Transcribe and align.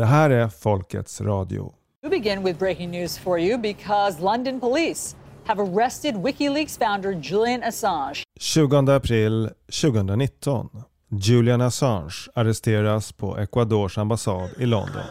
Det 0.00 0.06
här 0.06 0.30
är 0.30 0.48
Folkets 0.48 1.20
radio. 1.20 1.72
We 2.02 2.08
begin 2.08 2.44
with 2.44 2.58
breaking 2.58 2.90
news 2.90 3.18
for 3.18 3.38
you 3.38 3.58
because 3.58 4.22
London 4.22 4.60
police 4.60 5.16
have 5.46 5.62
arrested 5.62 6.16
WikiLeaks 6.16 6.78
founder 6.78 7.12
Julian 7.22 7.62
Assange. 7.62 8.22
20 8.40 8.76
april 8.92 9.50
2019. 9.82 10.68
Julian 11.10 11.60
Assange 11.60 12.14
arresteras 12.34 13.12
på 13.12 13.38
Ecuadors 13.38 13.98
ambassad 13.98 14.50
i 14.58 14.66
London. 14.66 15.02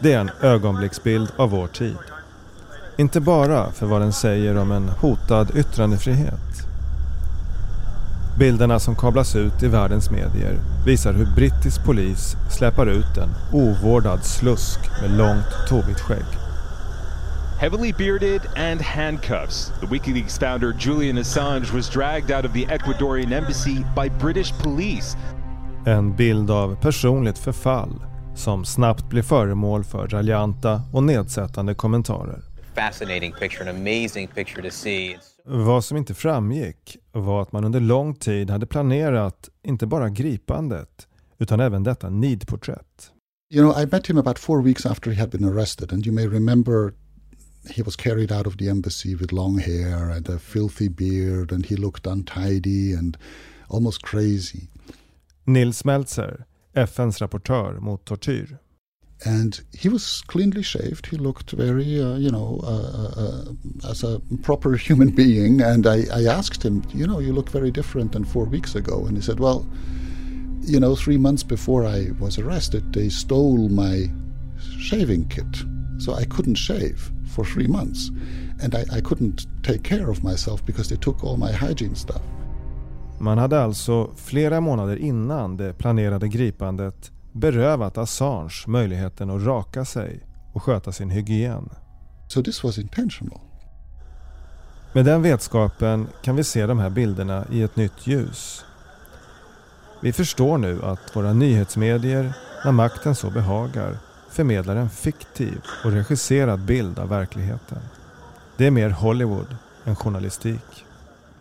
Det 0.00 0.12
är 0.12 0.18
en 0.18 0.30
ögonblicksbild 0.42 1.32
av 1.36 1.50
vår 1.50 1.66
tid. 1.66 1.96
Inte 2.98 3.20
bara 3.20 3.72
för 3.72 3.86
vad 3.86 4.00
den 4.00 4.12
säger 4.12 4.56
om 4.56 4.72
en 4.72 4.88
hotad 4.88 5.56
yttrandefrihet. 5.56 6.69
Bilderna 8.40 8.78
som 8.78 8.96
kablas 8.96 9.36
ut 9.36 9.62
i 9.62 9.68
världens 9.68 10.10
medier 10.10 10.58
visar 10.86 11.12
hur 11.12 11.26
brittisk 11.36 11.84
polis 11.84 12.36
släpar 12.50 12.86
ut 12.86 13.16
en 13.16 13.28
ovårdad 13.52 14.24
slusk 14.24 14.78
med 15.00 15.18
långt 15.18 15.68
tovigt 15.68 16.00
skägg. 16.00 16.24
Heavily 17.60 17.92
bearded 17.98 18.40
and 18.56 18.80
handcuffs, 18.80 19.72
the 19.80 19.86
WikiLeaks 19.86 20.38
founder 20.38 20.76
Julian 20.80 21.18
Assange 21.18 21.74
was 21.74 21.90
dragged 21.90 22.30
out 22.36 22.44
of 22.44 22.52
the 22.52 22.64
Ecuadorian 22.64 23.32
embassy 23.32 23.84
by 23.96 24.10
British 24.20 24.62
police. 24.62 25.16
En 25.86 26.16
bild 26.16 26.50
av 26.50 26.76
personligt 26.82 27.38
förfall 27.38 28.02
som 28.34 28.64
snabbt 28.64 29.08
blir 29.08 29.22
föremål 29.22 29.84
för 29.84 30.08
raljanta 30.08 30.82
och 30.92 31.02
nedsättande 31.02 31.74
kommentarer. 31.74 32.40
Fascinating 32.74 33.32
picture, 33.32 33.70
an 33.70 33.76
amazing 33.76 34.28
picture 34.28 34.62
to 34.62 34.70
see. 34.70 35.16
Vad 35.44 35.84
som 35.84 35.96
inte 35.96 36.14
framgick 36.14 36.96
var 37.12 37.42
att 37.42 37.52
man 37.52 37.64
under 37.64 37.80
lång 37.80 38.14
tid 38.14 38.50
hade 38.50 38.66
planerat 38.66 39.48
inte 39.62 39.86
bara 39.86 40.08
gripandet 40.08 41.08
utan 41.38 41.60
även 41.60 41.82
detta 41.82 42.10
nidporträtt. 42.10 43.12
You 43.52 43.62
know, 43.62 43.82
I 43.82 43.86
met 43.92 44.06
him 44.06 44.18
about 44.18 44.38
four 44.38 44.62
weeks 44.62 44.86
after 44.86 45.10
he 45.10 45.20
had 45.20 45.30
been 45.30 45.44
arrested, 45.44 45.92
and 45.92 46.06
you 46.06 46.14
may 46.14 46.26
remember 46.26 46.94
he 47.68 47.82
was 47.82 47.96
carried 47.96 48.32
out 48.32 48.46
of 48.46 48.56
the 48.56 48.68
embassy 48.68 49.14
with 49.14 49.32
long 49.32 49.58
hair 49.58 50.10
and 50.10 50.28
a 50.28 50.38
filthy 50.38 50.88
beard, 50.88 51.52
and 51.52 51.66
he 51.66 51.76
looked 51.76 52.06
untidy 52.06 52.94
and 52.94 53.16
almost 53.68 54.02
crazy. 54.02 54.68
Nils 55.44 55.84
Meltzer, 55.84 56.44
FNs 56.74 57.18
rapportör 57.18 57.80
mot 57.80 58.04
tortyr. 58.04 58.58
And 59.24 59.60
he 59.72 59.88
was 59.88 60.22
cleanly 60.26 60.62
shaved. 60.62 61.06
He 61.06 61.16
looked 61.16 61.50
very, 61.50 62.00
uh, 62.00 62.16
you 62.16 62.30
know, 62.30 62.60
uh, 62.62 63.20
uh, 63.20 63.90
as 63.90 64.02
a 64.02 64.20
proper 64.42 64.76
human 64.76 65.10
being. 65.10 65.60
And 65.60 65.86
I, 65.86 66.04
I, 66.12 66.24
asked 66.24 66.62
him, 66.62 66.82
you 66.94 67.06
know, 67.06 67.18
you 67.18 67.32
look 67.32 67.50
very 67.50 67.70
different 67.70 68.12
than 68.12 68.24
four 68.24 68.44
weeks 68.44 68.74
ago. 68.74 69.04
And 69.06 69.16
he 69.16 69.22
said, 69.22 69.38
well, 69.38 69.66
you 70.62 70.80
know, 70.80 70.96
three 70.96 71.18
months 71.18 71.42
before 71.42 71.84
I 71.84 72.10
was 72.18 72.38
arrested, 72.38 72.92
they 72.92 73.10
stole 73.10 73.68
my 73.68 74.10
shaving 74.78 75.28
kit. 75.28 75.64
So 75.98 76.14
I 76.14 76.24
couldn't 76.24 76.56
shave 76.56 77.10
for 77.34 77.44
three 77.44 77.68
months. 77.68 78.10
And 78.62 78.74
I, 78.74 78.84
I 78.92 79.00
couldn't 79.00 79.46
take 79.62 79.82
care 79.82 80.10
of 80.10 80.24
myself 80.24 80.64
because 80.64 80.88
they 80.88 80.96
took 80.96 81.22
all 81.24 81.36
my 81.36 81.52
hygiene 81.52 81.94
stuff. 81.94 82.22
Man 83.18 83.38
hade 83.38 83.60
alltså 83.60 84.10
flera 84.16 84.60
månader 84.60 84.96
innan 84.96 85.56
det 85.56 85.78
planerade 85.78 86.28
gripandet 86.28 87.12
berövat 87.32 87.98
Assange 87.98 88.64
möjligheten 88.66 89.30
att 89.30 89.42
raka 89.42 89.84
sig 89.84 90.26
och 90.52 90.62
sköta 90.62 90.92
sin 90.92 91.10
hygien. 91.10 91.70
So 92.28 92.42
this 92.42 92.64
was 92.64 92.78
intentional. 92.78 93.40
Med 94.92 95.04
den 95.04 95.22
vetskapen 95.22 96.08
kan 96.22 96.36
vi 96.36 96.44
se 96.44 96.66
de 96.66 96.78
här 96.78 96.90
bilderna 96.90 97.46
i 97.52 97.62
ett 97.62 97.76
nytt 97.76 98.06
ljus. 98.06 98.64
Vi 100.02 100.12
förstår 100.12 100.58
nu 100.58 100.82
att 100.82 101.16
våra 101.16 101.32
nyhetsmedier, 101.32 102.32
när 102.64 102.72
makten 102.72 103.14
så 103.14 103.30
behagar, 103.30 103.98
förmedlar 104.30 104.76
en 104.76 104.90
fiktiv 104.90 105.60
och 105.84 105.92
regisserad 105.92 106.60
bild 106.60 106.98
av 106.98 107.08
verkligheten. 107.08 107.78
Det 108.56 108.66
är 108.66 108.70
mer 108.70 108.90
Hollywood 108.90 109.56
än 109.84 109.96
journalistik. 109.96 110.84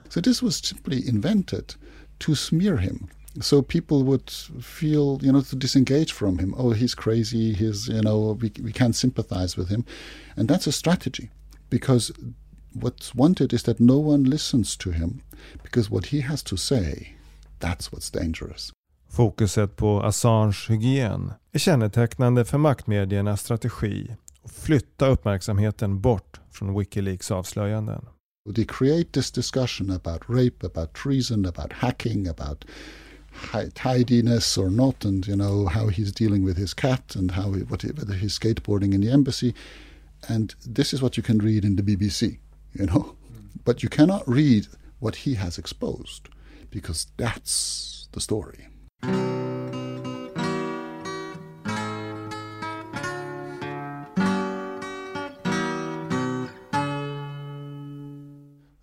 So 0.09 0.21
this 0.21 0.41
was 0.41 0.65
simply 0.65 1.09
invented 1.09 1.73
to 2.17 2.35
smear 2.35 2.77
him 2.77 3.07
so 3.41 3.61
people 3.61 4.03
would 4.03 4.29
feel 4.61 5.19
you 5.21 5.31
know 5.31 5.41
to 5.41 5.55
disengage 5.55 6.11
from 6.11 6.39
him. 6.39 6.53
Oh 6.57 6.71
he's 6.71 6.95
crazy. 6.95 7.53
He's 7.53 7.87
you 7.87 8.01
know 8.01 8.37
we, 8.41 8.51
we 8.63 8.71
can't 8.71 8.95
sympathize 8.95 9.57
with 9.57 9.69
him. 9.69 9.85
And 10.35 10.47
that's 10.49 10.67
a 10.67 10.71
strategy 10.71 11.29
because 11.69 12.11
what's 12.73 13.15
wanted 13.15 13.53
is 13.53 13.63
that 13.63 13.79
no 13.79 13.97
one 13.97 14.23
listens 14.23 14.75
to 14.77 14.91
him 14.91 15.21
because 15.63 15.89
what 15.89 16.07
he 16.07 16.21
has 16.21 16.43
to 16.43 16.57
say 16.57 17.15
that's 17.59 17.91
what's 17.91 18.11
dangerous. 18.11 18.71
Fokuset 19.09 19.75
på 19.75 20.01
Assange 20.01 20.67
hygien 20.69 21.33
är 21.51 21.59
kännetecknande 21.59 22.45
för 22.45 22.57
maktmediernas 22.57 23.41
strategi 23.41 24.15
att 24.43 24.51
flytta 24.51 25.07
uppmärksamheten 25.07 26.01
bort 26.01 26.39
från 26.51 26.79
Wikileaks 26.79 27.31
avslöjanden. 27.31 28.05
They 28.55 28.65
create 28.65 29.11
this 29.11 29.31
discussion 29.31 29.91
about 29.91 30.21
rape, 30.27 30.65
about 30.65 30.93
treason, 30.93 31.45
about 31.45 31.73
hacking, 31.73 32.27
about 32.27 32.65
tidiness 33.73 34.57
or 34.57 34.69
not, 34.69 35.05
and 35.05 35.27
you 35.27 35.35
know 35.35 35.67
how 35.67 35.87
he's 35.87 36.11
dealing 36.11 36.43
with 36.43 36.57
his 36.57 36.73
cat 36.73 37.15
and 37.15 37.31
how 37.31 37.51
he, 37.53 37.61
what 37.63 37.81
he, 37.81 37.89
whether 37.89 38.13
he's 38.13 38.37
skateboarding 38.37 38.93
in 38.93 39.01
the 39.01 39.11
embassy, 39.11 39.53
and 40.27 40.55
this 40.65 40.93
is 40.93 41.01
what 41.01 41.17
you 41.17 41.23
can 41.23 41.37
read 41.39 41.63
in 41.63 41.75
the 41.75 41.83
BBC, 41.83 42.39
you 42.73 42.85
know, 42.85 43.15
mm. 43.31 43.49
but 43.65 43.83
you 43.83 43.89
cannot 43.89 44.27
read 44.27 44.67
what 44.99 45.15
he 45.17 45.35
has 45.35 45.57
exposed 45.57 46.29
because 46.69 47.07
that's 47.17 48.07
the 48.11 48.21
story. 48.21 48.67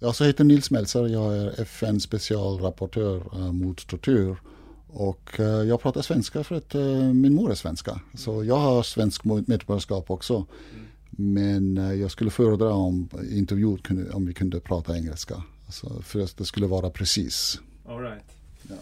Jag 0.07 0.27
heter 0.27 0.45
Nils 0.45 0.71
Meltzer, 0.71 1.07
jag 1.07 1.37
är 1.37 1.61
FN 1.61 2.01
specialrapportör 2.01 3.17
uh, 3.17 3.53
mot 3.53 3.87
tortyr. 3.87 4.37
Och 4.89 5.41
uh, 5.41 5.47
jag 5.47 5.81
pratar 5.81 6.03
svenska 6.03 6.45
för 6.45 6.55
att 6.55 6.75
uh, 6.75 7.13
min 7.13 7.35
mor 7.35 7.51
är 7.51 7.55
svenska. 7.55 8.01
Så 8.15 8.45
jag 8.45 8.57
har 8.57 8.83
svensk 8.83 9.25
medborgarskap 9.25 10.11
också. 10.11 10.47
Men 11.11 11.77
jag 12.01 12.11
skulle 12.11 12.31
föredra 12.31 12.73
om 12.73 13.09
intervjun 13.31 13.79
kunde, 13.79 14.11
om 14.11 14.27
vi 14.27 14.35
kunde 14.35 14.61
prata 14.61 14.97
engelska. 14.97 15.43
Alltså 15.67 16.03
för 16.03 16.21
att 16.21 16.37
det 16.37 16.45
skulle 16.45 16.67
vara 16.67 16.91
precis. 16.91 17.61
All 17.89 18.01
right. 18.01 18.25
Ja. 18.69 18.75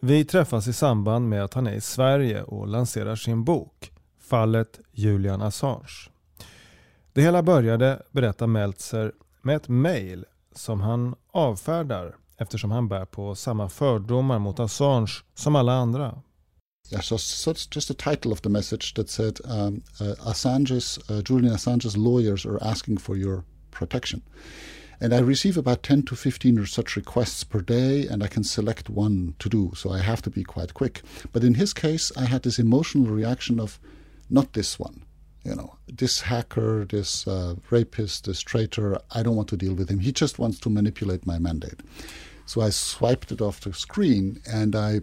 Vi 0.00 0.24
träffas 0.24 0.66
i 0.68 0.72
samband 0.72 1.28
med 1.28 1.44
att 1.44 1.54
han 1.54 1.66
är 1.66 1.74
i 1.74 1.80
Sverige 1.80 2.42
och 2.42 2.68
lanserar 2.68 3.16
sin 3.16 3.44
bok 3.44 3.92
Fallet 4.20 4.80
Julian 4.92 5.42
Assange. 5.42 6.10
Det 7.12 7.22
hela 7.22 7.42
började, 7.42 8.02
berättar 8.10 8.46
Meltzer, 8.46 9.12
med 9.42 9.56
ett 9.56 9.68
mail 9.68 10.24
som 10.54 10.80
han 10.80 11.14
avfärdar 11.32 12.16
eftersom 12.36 12.70
han 12.70 12.88
bär 12.88 13.04
på 13.04 13.34
samma 13.34 13.68
fördomar 13.68 14.38
mot 14.38 14.60
Assange 14.60 15.10
som 15.34 15.56
alla 15.56 15.72
andra. 15.72 16.22
Yeah, 16.92 17.02
so, 17.02 17.18
so 17.18 17.50
it's 17.50 17.68
just 17.74 17.88
the 17.88 17.94
title 17.94 18.32
of 18.32 18.40
the 18.40 18.48
message 18.48 18.94
that 18.94 19.08
said 19.08 19.38
um, 19.44 19.82
uh, 20.00 20.30
Assange's, 20.30 20.98
uh, 21.08 21.22
Julian 21.22 21.54
Assange's 21.54 21.96
lawyers 21.96 22.46
are 22.46 22.58
asking 22.70 22.98
for 22.98 23.16
your 23.16 23.44
protection. 23.70 24.22
And 25.00 25.14
I 25.14 25.20
receive 25.20 25.56
about 25.56 25.82
10 25.82 26.02
to 26.02 26.16
15 26.16 26.66
such 26.66 26.96
requests 26.96 27.44
per 27.44 27.60
day, 27.60 28.06
and 28.08 28.22
I 28.22 28.26
can 28.26 28.44
select 28.44 28.90
one 28.90 29.34
to 29.38 29.48
do, 29.48 29.72
so 29.76 29.90
I 29.90 30.00
have 30.00 30.20
to 30.22 30.30
be 30.30 30.42
quite 30.42 30.74
quick. 30.74 31.02
But 31.32 31.44
in 31.44 31.54
his 31.54 31.72
case, 31.72 32.10
I 32.16 32.24
had 32.24 32.42
this 32.42 32.58
emotional 32.58 33.06
reaction 33.06 33.60
of 33.60 33.78
not 34.28 34.52
this 34.52 34.78
one 34.78 35.04
you 35.44 35.54
know, 35.54 35.76
this 35.88 36.20
hacker, 36.20 36.84
this 36.84 37.26
uh, 37.26 37.54
rapist, 37.70 38.24
this 38.24 38.40
traitor, 38.40 38.98
I 39.14 39.22
don't 39.22 39.36
want 39.36 39.48
to 39.48 39.56
deal 39.56 39.74
with 39.74 39.88
him. 39.88 39.98
He 39.98 40.12
just 40.12 40.38
wants 40.38 40.58
to 40.60 40.70
manipulate 40.70 41.26
my 41.26 41.38
mandate. 41.38 41.80
So 42.46 42.60
I 42.60 42.70
swiped 42.70 43.32
it 43.32 43.40
off 43.40 43.60
the 43.60 43.72
screen 43.72 44.40
and 44.46 44.74
I 44.74 45.00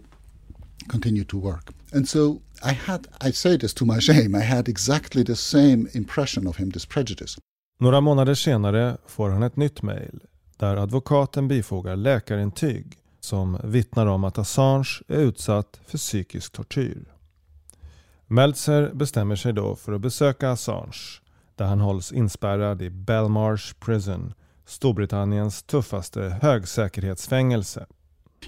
continued 0.88 1.28
to 1.28 1.38
work. 1.38 1.72
And 1.92 2.08
so 2.08 2.40
I 2.62 2.72
had, 2.72 3.08
I 3.20 3.32
say 3.32 3.56
this 3.56 3.74
to 3.74 3.84
my 3.84 3.98
shame, 4.00 4.34
I 4.34 4.42
had 4.42 4.68
exactly 4.68 5.22
the 5.24 5.36
same 5.36 5.88
impression 5.94 6.46
of 6.46 6.56
him, 6.56 6.70
this 6.70 6.86
prejudice. 6.86 7.38
Några 7.80 8.00
månader 8.00 8.34
senare 8.34 8.96
får 9.06 9.30
han 9.30 9.42
ett 9.42 9.56
nytt 9.56 9.82
mejl 9.82 10.20
där 10.56 10.76
advokaten 10.76 11.48
bifogar 11.48 11.96
läkarintyg 11.96 12.98
som 13.20 13.58
vittnar 13.64 14.06
om 14.06 14.24
att 14.24 14.38
Assange 14.38 15.02
är 15.08 15.18
utsatt 15.18 15.80
för 15.86 15.98
psykisk 15.98 16.52
tortyr. 16.52 17.17
Meltzer 18.30 18.90
bestämmer 18.94 19.36
sig 19.36 19.52
då 19.52 19.76
för 19.76 19.92
att 19.92 20.00
besöka 20.00 20.50
Assange 20.50 21.20
där 21.56 21.66
han 21.66 21.80
hålls 21.80 22.12
inspärrad 22.12 22.82
i 22.82 22.90
Belmarsh 22.90 23.74
Prison, 23.80 24.34
Storbritanniens 24.66 25.62
tuffaste 25.62 26.38
högsäkerhetsfängelse. 26.42 27.86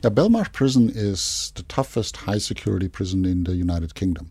Yeah, 0.03 0.15
Belmarsh 0.15 0.53
Prison 0.53 0.91
is 0.95 1.53
the 1.57 1.63
toughest 1.63 2.17
high 2.17 2.39
security 2.39 2.89
prison 2.89 3.25
in 3.25 3.45
the 3.45 3.53
United 3.53 3.95
Kingdom. 3.95 4.31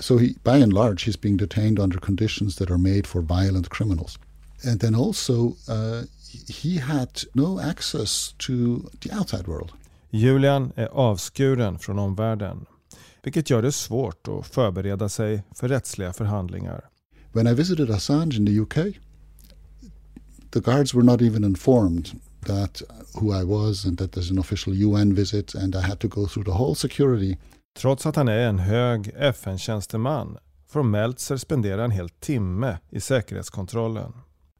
So 0.00 0.18
he, 0.18 0.34
by 0.44 0.62
and 0.62 0.72
large, 0.72 1.04
he's 1.04 1.20
being 1.20 1.38
detained 1.38 1.78
under 1.78 1.98
conditions 1.98 2.56
that 2.56 2.70
are 2.70 2.78
made 2.78 3.06
for 3.06 3.22
violent 3.22 3.68
criminals. 3.68 4.18
And 4.64 4.80
then 4.80 4.94
also, 4.94 5.56
uh, 5.68 6.02
he 6.48 6.78
had 6.78 7.22
no 7.34 7.60
access 7.60 8.34
to 8.38 8.90
the 9.00 9.12
outside 9.18 9.46
world. 9.46 9.72
Julian 10.10 10.72
är 10.76 10.86
avskuren 10.86 11.78
från 11.78 11.98
omvärlden 11.98 12.66
vilket 13.28 13.50
gör 13.50 13.62
det 13.62 13.72
svårt 13.72 14.28
att 14.28 14.46
förbereda 14.46 15.08
sig 15.08 15.42
för 15.54 15.68
rättsliga 15.68 16.12
förhandlingar. 16.12 16.84
When 17.32 17.46
I 17.46 17.54
visited 17.54 17.90
Assange 17.90 18.36
in 18.36 18.46
the 18.46 18.60
UK, 18.60 18.96
the 20.50 20.60
guards 20.60 20.94
were 20.94 21.04
not 21.04 21.22
even 21.22 21.44
informed 21.44 22.10
that 22.46 22.82
who 23.14 23.40
I 23.40 23.44
was 23.44 23.86
and 23.86 23.98
that 23.98 24.12
there's 24.12 24.30
an 24.30 24.38
official 24.38 24.74
UN 24.74 25.14
visit 25.14 25.54
and 25.54 25.74
I 25.74 25.80
had 25.80 25.98
to 26.00 26.08
go 26.08 26.26
through 26.26 26.44
the 26.44 26.58
whole 26.58 26.74
security. 26.74 27.36
Trots 27.78 28.06
att 28.06 28.16
han 28.16 28.28
är 28.28 28.38
en 28.38 28.58
hög 28.58 29.12
FN-tjänsteman 29.16 30.38
får 30.68 30.82
Meltzer 30.82 31.36
spendera 31.36 31.84
en 31.84 31.90
hel 31.90 32.08
timme 32.08 32.78
i 32.90 33.00
säkerhetskontrollen. 33.00 34.12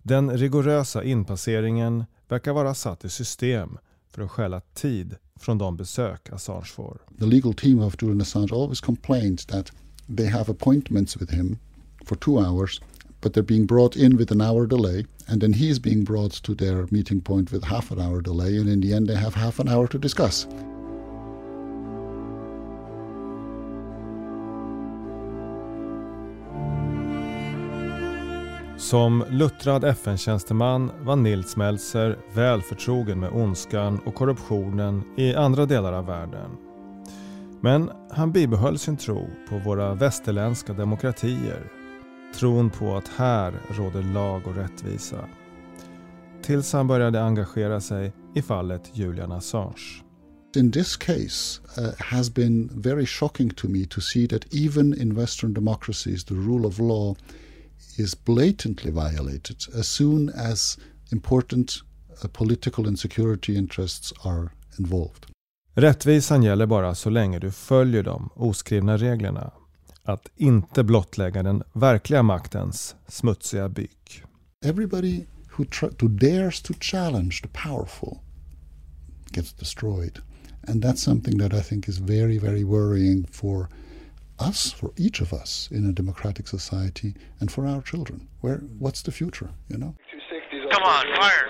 Den 0.03 0.39
rigorösa 0.39 1.05
inpasseringen 1.05 2.05
verkar 2.29 2.53
vara 2.53 2.75
satt 2.75 3.05
i 3.05 3.09
system 3.09 3.79
för 4.11 4.23
att 4.23 4.31
stjäla 4.31 4.61
tid 4.61 5.17
från 5.39 5.59
de 5.59 5.77
besök 5.77 6.33
Assange 6.33 6.67
får. 6.67 6.99
The 7.19 7.27
legal 7.27 7.55
team 7.55 7.81
of 7.81 7.97
Julian 8.03 8.21
Assange 8.21 8.53
always 8.53 8.81
complains 8.81 9.45
that 9.45 9.73
they 10.17 10.27
have 10.27 10.51
appointments 10.51 11.17
with 11.17 11.31
him 11.31 11.59
for 12.05 12.17
two 12.17 12.39
hours 12.39 12.81
but 13.21 13.33
they're 13.33 13.43
being 13.43 13.67
brought 13.67 13.97
in 13.97 14.17
with 14.17 14.31
an 14.31 14.41
hour 14.41 14.67
delay 14.67 15.05
and 15.27 15.41
then 15.41 15.53
he's 15.53 15.79
being 15.79 16.05
brought 16.05 16.33
to 16.43 16.55
their 16.55 16.87
meeting 16.91 17.21
point 17.21 17.53
with 17.53 17.65
half 17.65 17.91
an 17.91 18.01
hour 18.01 18.21
delay 18.23 18.57
and 18.57 18.69
in 18.69 18.81
the 18.81 18.95
end 18.95 19.07
they 19.07 19.17
have 19.17 19.35
half 19.35 19.59
an 19.59 19.69
hour 19.69 19.89
to 19.89 19.99
discuss. 19.99 20.47
Som 28.89 29.25
luttrad 29.31 29.85
FN-tjänsteman 29.85 30.91
var 31.01 31.17
Nils 31.17 31.57
Meltzer 31.57 32.19
väl 32.35 32.63
förtrogen 32.63 33.21
med 33.21 33.31
ondskan 33.33 33.99
och 33.99 34.15
korruptionen 34.15 35.03
i 35.17 35.35
andra 35.35 35.67
delar 35.67 35.93
av 35.93 36.07
världen. 36.07 36.51
Men 37.61 37.91
han 38.11 38.33
bibehöll 38.33 38.79
sin 38.79 38.97
tro 38.97 39.31
på 39.49 39.59
våra 39.59 39.95
västerländska 39.95 40.73
demokratier. 40.73 41.73
Tron 42.35 42.71
på 42.71 42.97
att 42.97 43.09
här 43.09 43.61
råder 43.71 44.03
lag 44.03 44.47
och 44.47 44.57
rättvisa. 44.57 45.29
Tills 46.43 46.73
han 46.73 46.87
började 46.87 47.23
engagera 47.23 47.81
sig 47.81 48.13
i 48.35 48.43
fallet 48.43 48.91
Julian 48.93 49.33
Assange. 49.33 50.03
In 50.57 50.73
this 50.73 50.97
case 50.97 51.61
uh, 51.79 51.91
has 51.99 52.35
been 52.35 52.71
very 52.75 53.07
shocking 53.07 53.51
to 53.51 53.69
me 53.69 53.87
to 53.87 54.01
see 54.01 54.29
that 54.29 54.55
even 54.55 55.01
in 55.01 55.15
Western 55.15 55.55
democracies 55.55 56.25
the 56.25 56.35
rule 56.35 56.67
of 56.67 56.79
law 56.79 57.17
is 57.99 58.25
blatantly 58.25 58.91
violated 58.91 59.57
as 59.75 59.89
soon 59.89 60.29
as 60.29 60.79
important 61.13 61.83
uh, 62.25 62.29
political 62.29 62.87
and 62.87 62.99
security 62.99 63.57
interests 63.57 64.13
are 64.25 64.49
involved. 64.79 65.27
Rättvisan 65.75 66.43
gäller 66.43 66.67
bara 66.67 66.95
så 66.95 67.11
länge 67.11 67.39
du 67.39 67.51
följer 67.51 68.03
de 68.03 68.31
oskrivna 68.35 68.97
reglerna. 68.97 69.53
Att 70.03 70.29
inte 70.37 70.85
blottlägga 70.85 71.43
den 71.43 71.63
verkliga 71.73 72.23
maktens 72.23 72.97
smutsiga 73.09 73.69
byk. 73.69 74.23
Everybody 74.65 75.27
who, 75.57 75.65
who 76.01 76.09
dares 76.09 76.63
to 76.63 76.75
challenge 76.81 77.41
the 77.43 77.49
powerful 77.49 78.19
gets 79.31 79.53
destroyed. 79.53 80.19
And 80.69 80.85
that's 80.85 81.03
something 81.03 81.39
that 81.39 81.55
I 81.55 81.63
think 81.63 81.89
is 81.89 81.99
very, 81.99 82.39
very 82.39 82.65
worrying 82.65 83.27
for 83.31 83.69
us, 84.41 84.73
for 84.73 84.91
each 84.97 85.23
of 85.23 85.33
us 85.33 85.69
in 85.73 85.89
a 85.91 85.93
democratic 85.93 86.49
society, 86.49 87.15
and 87.41 87.51
for 87.51 87.67
our 87.67 87.83
children. 87.83 88.29
Where, 88.41 88.61
what's 88.79 89.03
the 89.03 89.13
future, 89.13 89.49
you 89.69 89.77
know? 89.79 89.95
Come 90.73 90.83
on, 90.83 91.05
fire! 91.21 91.49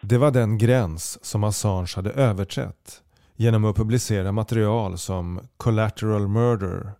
Det 0.00 0.18
var 0.18 0.30
den 0.30 0.58
gräns 0.58 1.24
som 1.24 1.44
Assange 1.44 1.92
hade 1.96 2.10
överträtt 2.10 3.02
genom 3.36 3.64
att 3.64 3.76
publicera 3.76 4.32
material 4.32 4.98
som 4.98 5.40
Collateral 5.56 6.28
Murder 6.28 6.92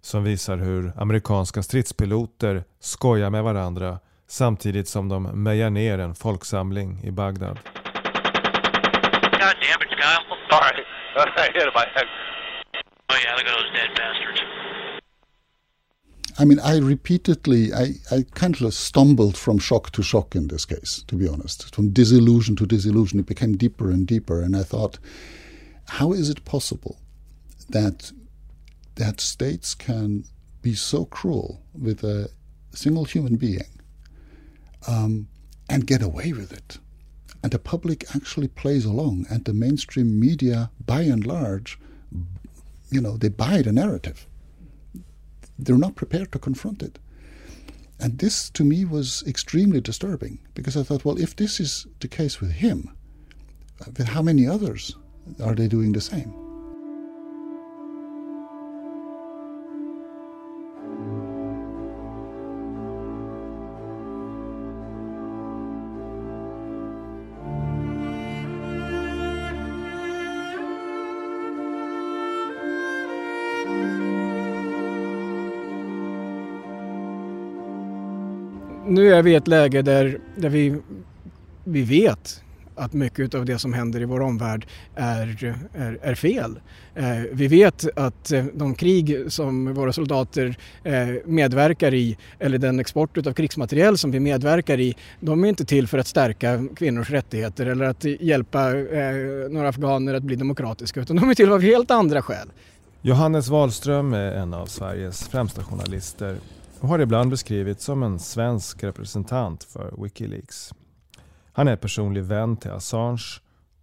som 0.00 0.24
visar 0.24 0.56
hur 0.56 0.92
amerikanska 0.96 1.62
stridspiloter 1.62 2.64
skojar 2.80 3.30
med 3.30 3.44
varandra 3.44 3.98
samtidigt 4.26 4.88
som 4.88 5.08
de 5.08 5.22
mejar 5.22 5.70
ner 5.70 5.98
en 5.98 6.14
folksamling 6.14 7.00
i 7.02 7.10
Bagdad. 7.10 7.58
God 9.22 9.40
damn 9.40 9.82
it, 9.82 9.90
Kyle. 9.90 10.24
Sorry. 10.50 10.84
I 11.16 11.50
hit 11.54 11.68
my 11.74 11.86
head. 11.94 12.06
Oh 13.10 13.18
yeah, 13.22 13.34
look 13.34 13.46
at 13.46 13.56
those 13.56 13.72
dead 13.72 13.94
bastards. 13.96 14.40
I 16.36 16.44
mean, 16.44 16.58
I 16.60 16.78
repeatedly, 16.78 17.72
I, 17.72 17.94
I 18.10 18.24
kind 18.34 18.60
of 18.60 18.74
stumbled 18.74 19.36
from 19.36 19.58
shock 19.58 19.92
to 19.92 20.02
shock 20.02 20.34
in 20.34 20.48
this 20.48 20.64
case, 20.64 21.04
to 21.06 21.14
be 21.14 21.28
honest. 21.28 21.72
From 21.74 21.90
disillusion 21.90 22.56
to 22.56 22.66
disillusion, 22.66 23.20
it 23.20 23.26
became 23.26 23.56
deeper 23.56 23.90
and 23.90 24.04
deeper. 24.04 24.42
And 24.42 24.56
I 24.56 24.64
thought, 24.64 24.98
how 25.88 26.12
is 26.12 26.30
it 26.30 26.44
possible 26.44 26.98
that 27.68 28.10
that 28.96 29.20
states 29.20 29.74
can 29.74 30.24
be 30.60 30.74
so 30.74 31.04
cruel 31.04 31.62
with 31.72 32.02
a 32.02 32.30
single 32.72 33.04
human 33.04 33.36
being 33.36 33.80
um, 34.88 35.28
and 35.68 35.86
get 35.86 36.02
away 36.02 36.32
with 36.32 36.52
it? 36.52 36.78
And 37.44 37.52
the 37.52 37.58
public 37.60 38.06
actually 38.16 38.48
plays 38.48 38.84
along, 38.84 39.26
and 39.30 39.44
the 39.44 39.52
mainstream 39.52 40.18
media, 40.18 40.70
by 40.84 41.02
and 41.02 41.24
large, 41.24 41.78
you 42.94 43.00
know, 43.00 43.16
they 43.16 43.28
buy 43.28 43.60
the 43.62 43.72
narrative 43.72 44.26
they're 45.58 45.78
not 45.78 45.96
prepared 45.96 46.32
to 46.32 46.38
confront 46.38 46.82
it. 46.82 46.98
And 48.00 48.18
this 48.18 48.50
to 48.50 48.64
me 48.64 48.84
was 48.84 49.22
extremely 49.26 49.80
disturbing 49.80 50.38
because 50.54 50.76
I 50.76 50.82
thought, 50.82 51.04
well, 51.04 51.20
if 51.20 51.36
this 51.36 51.60
is 51.60 51.86
the 52.00 52.08
case 52.08 52.40
with 52.40 52.52
him, 52.52 52.90
uh, 53.80 53.90
with 53.96 54.08
how 54.08 54.22
many 54.22 54.46
others 54.46 54.96
are 55.42 55.54
they 55.54 55.68
doing 55.68 55.92
the 55.92 56.00
same? 56.00 56.43
Nu 78.86 79.14
är 79.14 79.22
vi 79.22 79.30
i 79.30 79.34
ett 79.34 79.48
läge 79.48 79.82
där, 79.82 80.18
där 80.36 80.48
vi, 80.48 80.76
vi 81.64 81.82
vet 81.82 82.44
att 82.76 82.92
mycket 82.92 83.34
av 83.34 83.44
det 83.44 83.58
som 83.58 83.72
händer 83.72 84.00
i 84.00 84.04
vår 84.04 84.20
omvärld 84.20 84.66
är, 84.94 85.54
är, 85.74 85.98
är 86.02 86.14
fel. 86.14 86.60
Eh, 86.94 87.04
vi 87.32 87.48
vet 87.48 87.98
att 87.98 88.32
eh, 88.32 88.44
de 88.54 88.74
krig 88.74 89.32
som 89.32 89.74
våra 89.74 89.92
soldater 89.92 90.56
eh, 90.84 91.08
medverkar 91.24 91.94
i 91.94 92.16
eller 92.38 92.58
den 92.58 92.80
export 92.80 93.26
av 93.26 93.32
krigsmateriel 93.32 93.98
som 93.98 94.10
vi 94.10 94.20
medverkar 94.20 94.80
i, 94.80 94.96
de 95.20 95.44
är 95.44 95.48
inte 95.48 95.64
till 95.64 95.88
för 95.88 95.98
att 95.98 96.06
stärka 96.06 96.64
kvinnors 96.76 97.10
rättigheter 97.10 97.66
eller 97.66 97.84
att 97.84 98.04
hjälpa 98.04 98.70
eh, 98.70 99.14
några 99.50 99.68
afghaner 99.68 100.14
att 100.14 100.22
bli 100.22 100.36
demokratiska 100.36 101.00
utan 101.00 101.16
de 101.16 101.30
är 101.30 101.34
till 101.34 101.52
av 101.52 101.62
helt 101.62 101.90
andra 101.90 102.22
skäl. 102.22 102.48
Johannes 103.02 103.48
Wahlström 103.48 104.14
är 104.14 104.32
en 104.32 104.54
av 104.54 104.66
Sveriges 104.66 105.28
främsta 105.28 105.64
journalister 105.64 106.36
och 106.84 106.90
har 106.90 106.98
ibland 106.98 107.30
beskrivits 107.30 107.84
som 107.84 108.02
en 108.02 108.18
svensk 108.18 108.84
representant 108.84 109.64
för 109.64 110.02
Wikileaks. 110.02 110.74
Han 111.52 111.68
är 111.68 111.76
personlig 111.76 112.24
vän 112.24 112.56
till 112.56 112.70
Assange 112.70 113.40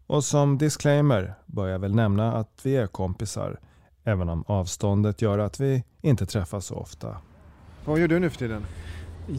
och 0.08 0.24
som 0.24 0.58
disclaimer 0.58 1.34
bör 1.46 1.68
jag 1.68 1.80
väl 1.80 1.96
nämna 1.96 2.34
att 2.34 2.60
vi 2.64 2.76
är 2.76 2.88
kompisar 2.88 3.60
även 4.04 4.30
om 4.30 4.44
avståndet 4.48 5.22
gör 5.22 5.40
att 5.40 5.60
vi 5.60 5.84
inte 6.02 6.26
träffas 6.26 6.66
så 6.66 6.76
ofta. 6.76 7.18
Vad 7.86 8.00
gör 8.00 8.08
du 8.08 8.20
nu 8.20 8.30
för 8.30 8.38
tiden? 8.38 8.66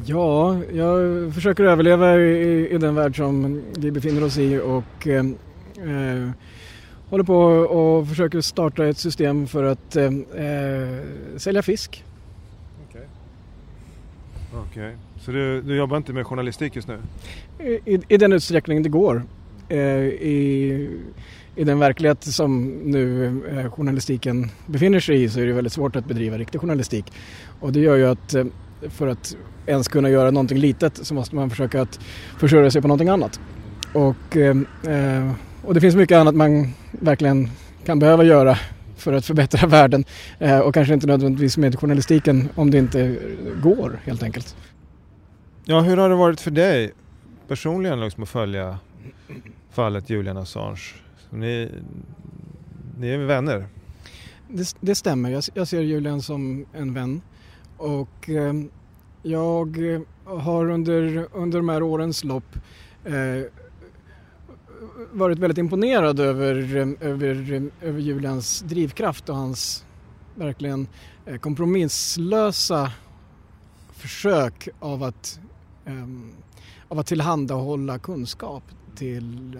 Ja, 0.04 0.64
jag 0.72 1.34
försöker 1.34 1.64
överleva 1.64 2.16
i, 2.16 2.68
i 2.70 2.78
den 2.78 2.94
värld 2.94 3.16
som 3.16 3.62
vi 3.76 3.90
befinner 3.90 4.24
oss 4.24 4.38
i 4.38 4.58
och 4.58 5.06
eh, 5.06 5.24
håller 7.10 7.24
på 7.24 7.36
och 7.76 8.08
försöker 8.08 8.40
starta 8.40 8.86
ett 8.86 8.98
system 8.98 9.46
för 9.46 9.64
att 9.64 9.96
eh, 9.96 10.04
eh 10.04 10.98
sälja 11.36 11.62
fisk 11.62 12.04
Okej, 14.54 14.82
okay. 14.82 14.96
så 15.20 15.30
du, 15.32 15.62
du 15.62 15.76
jobbar 15.76 15.96
inte 15.96 16.12
med 16.12 16.26
journalistik 16.26 16.76
just 16.76 16.88
nu? 16.88 16.98
I, 17.84 18.00
i 18.08 18.16
den 18.16 18.32
utsträckning 18.32 18.82
det 18.82 18.88
går. 18.88 19.22
Eh, 19.68 19.78
I, 19.78 20.90
I 21.56 21.64
den 21.64 21.78
verklighet 21.78 22.24
som 22.24 22.64
nu 22.66 23.26
eh, 23.50 23.70
journalistiken 23.70 24.50
befinner 24.66 25.00
sig 25.00 25.22
i 25.22 25.28
så 25.28 25.40
är 25.40 25.46
det 25.46 25.52
väldigt 25.52 25.72
svårt 25.72 25.96
att 25.96 26.06
bedriva 26.06 26.38
riktig 26.38 26.60
journalistik. 26.60 27.12
Och 27.60 27.72
det 27.72 27.80
gör 27.80 27.96
ju 27.96 28.06
att 28.06 28.34
eh, 28.34 28.44
för 28.88 29.06
att 29.06 29.36
ens 29.66 29.88
kunna 29.88 30.10
göra 30.10 30.30
någonting 30.30 30.58
litet 30.58 31.06
så 31.06 31.14
måste 31.14 31.34
man 31.34 31.50
försöka 31.50 31.82
att 31.82 32.00
försörja 32.38 32.70
sig 32.70 32.82
på 32.82 32.88
någonting 32.88 33.08
annat. 33.08 33.40
Och, 33.92 34.36
eh, 34.36 34.56
eh 34.86 35.32
och 35.64 35.74
det 35.74 35.80
finns 35.80 35.96
mycket 35.96 36.16
annat 36.16 36.34
man 36.34 36.74
verkligen 36.90 37.48
kan 37.84 37.98
behöva 37.98 38.24
göra 38.24 38.58
för 39.02 39.12
att 39.12 39.26
förbättra 39.26 39.66
världen 39.68 40.04
eh, 40.38 40.58
och 40.58 40.74
kanske 40.74 40.94
inte 40.94 41.06
nödvändigtvis 41.06 41.56
med 41.56 41.80
journalistiken 41.80 42.48
om 42.54 42.70
det 42.70 42.78
inte 42.78 43.18
går 43.62 44.00
helt 44.04 44.22
enkelt. 44.22 44.56
Ja, 45.64 45.80
hur 45.80 45.96
har 45.96 46.08
det 46.08 46.14
varit 46.14 46.40
för 46.40 46.50
dig 46.50 46.92
personligen 47.48 48.00
liksom, 48.00 48.22
att 48.22 48.28
följa 48.28 48.78
fallet 49.70 50.10
Julian 50.10 50.36
Assange? 50.36 50.80
Ni, 51.30 51.70
ni 52.98 53.08
är 53.08 53.18
vänner? 53.18 53.66
det, 54.52 54.76
det 54.80 54.94
stämmer. 54.94 55.30
Jag, 55.30 55.44
jag, 55.54 55.68
ser 55.68 55.80
Julian 55.80 56.22
som 56.22 56.66
en 56.72 56.94
vän. 56.94 57.22
Och 57.76 58.30
eh, 58.30 58.52
jag 59.22 60.04
har 60.24 60.70
under, 60.70 61.26
under 61.32 61.58
de 61.58 61.68
här 61.68 61.82
årens 61.82 62.24
lopp 62.24 62.56
eh, 63.04 63.12
varit 65.12 65.38
väldigt 65.38 65.58
imponerad 65.58 66.20
över, 66.20 66.76
eh, 66.76 67.08
över, 67.10 67.52
eh, 67.52 67.88
över 67.88 68.00
Julians 68.00 68.60
drivkraft 68.60 69.28
och 69.28 69.36
hans 69.36 69.84
verkligen 70.34 70.88
eh, 71.26 71.38
kompromisslösa 71.38 72.92
försök 73.92 74.68
av 74.78 75.02
att, 75.02 75.40
um, 75.86 76.32
av 76.88 76.98
att 76.98 77.06
tillhandahålla 77.06 77.98
kunskap 77.98 78.62
till 78.96 79.58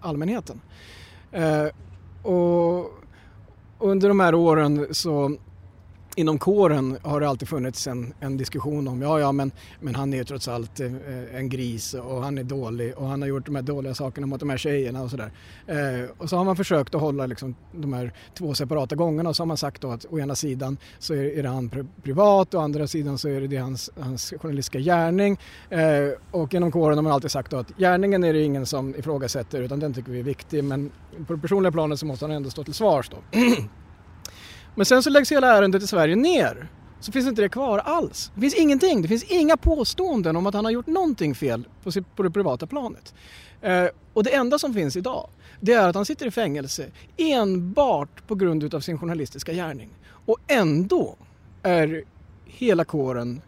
allmänheten. 0.00 0.60
Uh, 1.36 1.68
och 2.32 2.90
under 3.78 4.08
de 4.08 4.20
här 4.20 4.34
åren 4.34 4.86
så 4.90 5.36
inom 6.16 6.38
kåren 6.38 6.98
har 7.02 7.20
det 7.20 7.28
alltid 7.28 7.48
funnits 7.48 7.86
en, 7.86 8.14
en 8.20 8.36
diskussion 8.36 8.88
om 8.88 9.02
ja, 9.02 9.20
ja, 9.20 9.32
men, 9.32 9.52
men 9.80 9.94
han 9.94 10.14
är 10.14 10.24
trots 10.24 10.48
allt 10.48 10.80
eh, 10.80 10.86
eh, 10.86 11.36
en 11.36 11.48
gris 11.48 11.94
och 11.94 12.22
han 12.22 12.38
är 12.38 12.42
dålig 12.42 12.98
och 12.98 13.06
han 13.06 13.22
har 13.22 13.28
gjort 13.28 13.46
de 13.46 13.54
här 13.54 13.62
dåliga 13.62 13.94
sakerna 13.94 14.26
mot 14.26 14.40
de 14.40 14.50
här 14.50 14.56
tjejerna 14.56 15.02
och 15.02 15.10
sådär. 15.10 15.32
Eh, 15.66 16.10
och 16.18 16.28
så 16.28 16.36
har 16.36 16.44
man 16.44 16.56
försökt 16.56 16.94
att 16.94 17.00
hålla 17.00 17.26
liksom, 17.26 17.54
de 17.72 17.92
här 17.92 18.12
två 18.34 18.54
separata 18.54 18.96
gångerna 18.96 19.28
och 19.28 19.36
så 19.36 19.42
har 19.42 19.46
man 19.46 19.56
sagt 19.56 19.82
då 19.82 19.90
att 19.90 20.06
å 20.10 20.18
ena 20.18 20.34
sidan 20.34 20.76
så 20.98 21.14
är, 21.14 21.38
är 21.38 21.42
det 21.42 21.48
han 21.48 21.70
privat 22.02 22.54
och 22.54 22.60
å 22.60 22.64
andra 22.64 22.86
sidan 22.86 23.18
så 23.18 23.28
är 23.28 23.40
det, 23.40 23.46
det 23.46 23.56
hans, 23.56 23.90
hans 23.98 24.34
journalistiska 24.40 24.78
gärning. 24.78 25.38
Eh, 25.70 25.80
och 26.30 26.54
inom 26.54 26.72
kåren 26.72 26.98
har 26.98 27.02
man 27.02 27.12
alltid 27.12 27.30
sagt 27.30 27.50
då 27.50 27.56
att 27.56 27.78
gärningen 27.78 28.24
är 28.24 28.32
det 28.32 28.42
ingen 28.42 28.66
som 28.66 28.94
ifrågasätter 28.94 29.60
utan 29.62 29.80
den 29.80 29.94
tycker 29.94 30.12
vi 30.12 30.18
är 30.18 30.24
viktig 30.24 30.64
men 30.64 30.90
på 31.26 31.34
det 31.34 31.40
personliga 31.40 31.72
planet 31.72 31.98
så 31.98 32.06
måste 32.06 32.24
han 32.24 32.32
ändå 32.32 32.50
stå 32.50 32.64
till 32.64 32.74
svars 32.74 33.10
då. 33.10 33.16
Men 34.74 34.86
sen 34.86 35.02
så 35.02 35.10
läggs 35.10 35.32
hela 35.32 35.56
ärendet 35.56 35.82
i 35.82 35.86
Sverige 35.86 36.16
ner. 36.16 36.68
Så 37.00 37.12
finns 37.12 37.26
inte 37.26 37.42
det 37.42 37.48
kvar 37.48 37.78
alls. 37.78 38.32
Det 38.34 38.40
finns 38.40 38.54
ingenting. 38.54 39.02
Det 39.02 39.08
finns 39.08 39.24
inga 39.24 39.56
påståenden 39.56 40.36
om 40.36 40.46
att 40.46 40.54
han 40.54 40.64
har 40.64 40.72
gjort 40.72 40.86
någonting 40.86 41.34
fel 41.34 41.68
på, 41.82 41.92
sitt, 41.92 42.16
på 42.16 42.22
det 42.22 42.30
privata 42.30 42.66
planet. 42.66 43.14
Eh, 43.60 43.86
och 44.12 44.24
det 44.24 44.34
enda 44.34 44.58
som 44.58 44.74
finns 44.74 44.96
idag 44.96 45.28
det 45.60 45.72
är 45.72 45.88
att 45.88 45.94
han 45.94 46.06
sitter 46.06 46.26
i 46.26 46.30
fängelse 46.30 46.86
enbart 47.16 48.26
på 48.26 48.34
grund 48.34 48.74
av 48.74 48.80
sin 48.80 48.98
journalistiska 48.98 49.52
gärning. 49.52 49.90
Och 50.26 50.38
ändå 50.46 51.16
är 51.62 52.04
hela 52.44 52.84
kåren 52.84 53.40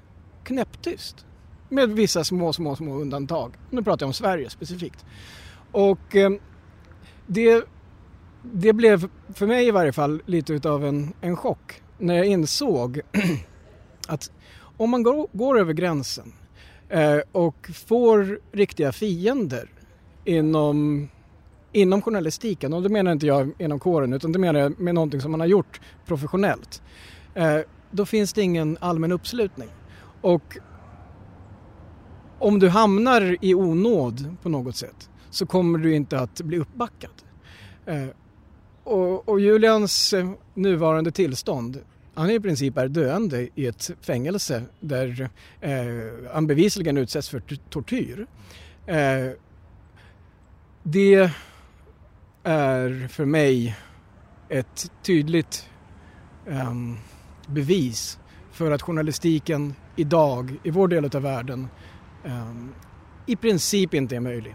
knäpptyst. 0.45 1.27
Med 1.69 1.91
vissa 1.91 2.25
små, 2.25 2.53
små, 2.53 2.77
små 2.77 2.95
undantag. 2.95 3.55
Nu 3.71 3.83
pratar 3.83 4.05
jag 4.05 4.09
om 4.09 4.15
Sverige 4.15 4.51
specifikt. 4.51 5.05
Och 5.73 6.17
eh, 6.17 6.31
det 7.27 7.65
det 8.53 8.73
blev 8.73 9.09
för 9.35 9.47
mig 9.47 9.67
i 9.67 9.71
varje 9.71 9.93
fall 9.93 10.23
lite 10.27 10.53
utav 10.53 10.85
en, 10.85 11.13
en 11.21 11.37
chock 11.37 11.83
när 11.99 12.15
jag 12.15 12.27
insåg 12.27 13.01
att 14.09 14.31
om 14.77 14.91
man 14.91 15.03
går, 15.03 15.29
går 15.33 15.59
över 15.59 15.73
gränsen 15.73 16.33
eh, 16.89 17.19
och 17.33 17.71
får 17.87 18.41
riktiga 18.53 18.93
fiender 18.93 19.71
inom, 20.25 21.09
inom 21.73 22.03
journalistiken, 22.03 22.73
och 22.73 22.83
det 22.83 22.89
menar 22.89 23.13
inte 23.13 23.27
jag 23.27 23.51
inom 23.59 23.79
kåren 23.79 24.13
utan 24.13 24.33
det 24.33 24.39
menar 24.39 24.61
jag 24.61 24.81
med 24.81 24.95
någonting 24.95 25.21
som 25.21 25.31
man 25.31 25.41
har 25.41 25.47
gjort 25.47 25.81
professionellt, 26.07 26.83
eh, 27.35 27.59
då 27.91 28.07
finns 28.07 28.33
det 28.33 28.43
ingen 28.43 28.79
allmän 28.81 29.13
uppslutning. 29.13 29.69
Och 30.21 30.59
om 32.39 32.59
du 32.59 32.69
hamnar 32.69 33.37
i 33.41 33.55
onåd 33.55 34.37
på 34.43 34.49
något 34.49 34.77
sätt 34.77 35.11
så 35.31 35.47
kommer 35.47 35.79
du 35.79 35.95
inte 35.95 36.19
att 36.19 36.41
bli 36.41 36.59
uppbackad. 36.59 37.11
Eh, 37.87 38.07
och, 38.87 39.29
och 39.29 39.41
Julians 39.41 40.13
eh, 40.13 40.31
nuvarande 40.55 41.11
tillstånd 41.11 41.83
han 42.17 42.31
i 42.31 42.41
princip 42.41 42.79
är 42.79 42.89
döende 42.89 43.49
i 43.55 43.67
ett 43.67 43.91
fängelse 44.01 44.63
där 44.81 45.31
eh, 45.61 46.33
han 46.33 46.47
bevisligen 46.47 46.97
utsätts 46.97 47.29
för 47.29 47.41
tortyr. 47.71 48.27
Eh, 48.87 49.31
det 50.83 51.31
är 52.43 53.09
för 53.09 53.25
mig 53.25 53.77
ett 54.49 54.91
tydligt 55.03 55.69
eh, 56.47 56.75
bevis 57.47 58.19
för 58.53 58.71
att 58.71 58.83
journalistiken 58.83 59.75
idag 59.97 60.57
i 60.63 60.71
vår 60.71 60.89
del 60.89 61.05
av 61.05 61.23
världen 61.23 61.69
eh, 62.25 62.53
i 63.27 63.37
princip 63.37 63.95
inte 63.95 64.17
är 64.17 64.21
möjlig. 64.21 64.55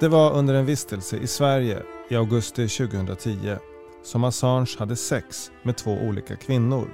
Det 0.00 0.08
var 0.08 0.32
under 0.32 0.54
en 0.54 0.66
vistelse 0.66 1.16
i 1.16 1.26
Sverige 1.26 1.82
i 2.10 2.16
augusti 2.16 2.68
2010 2.68 3.56
som 4.04 4.24
Assange 4.24 4.76
hade 4.78 4.96
sex 4.96 5.50
med 5.62 5.76
två 5.76 5.90
olika 5.92 6.36
kvinnor 6.36 6.88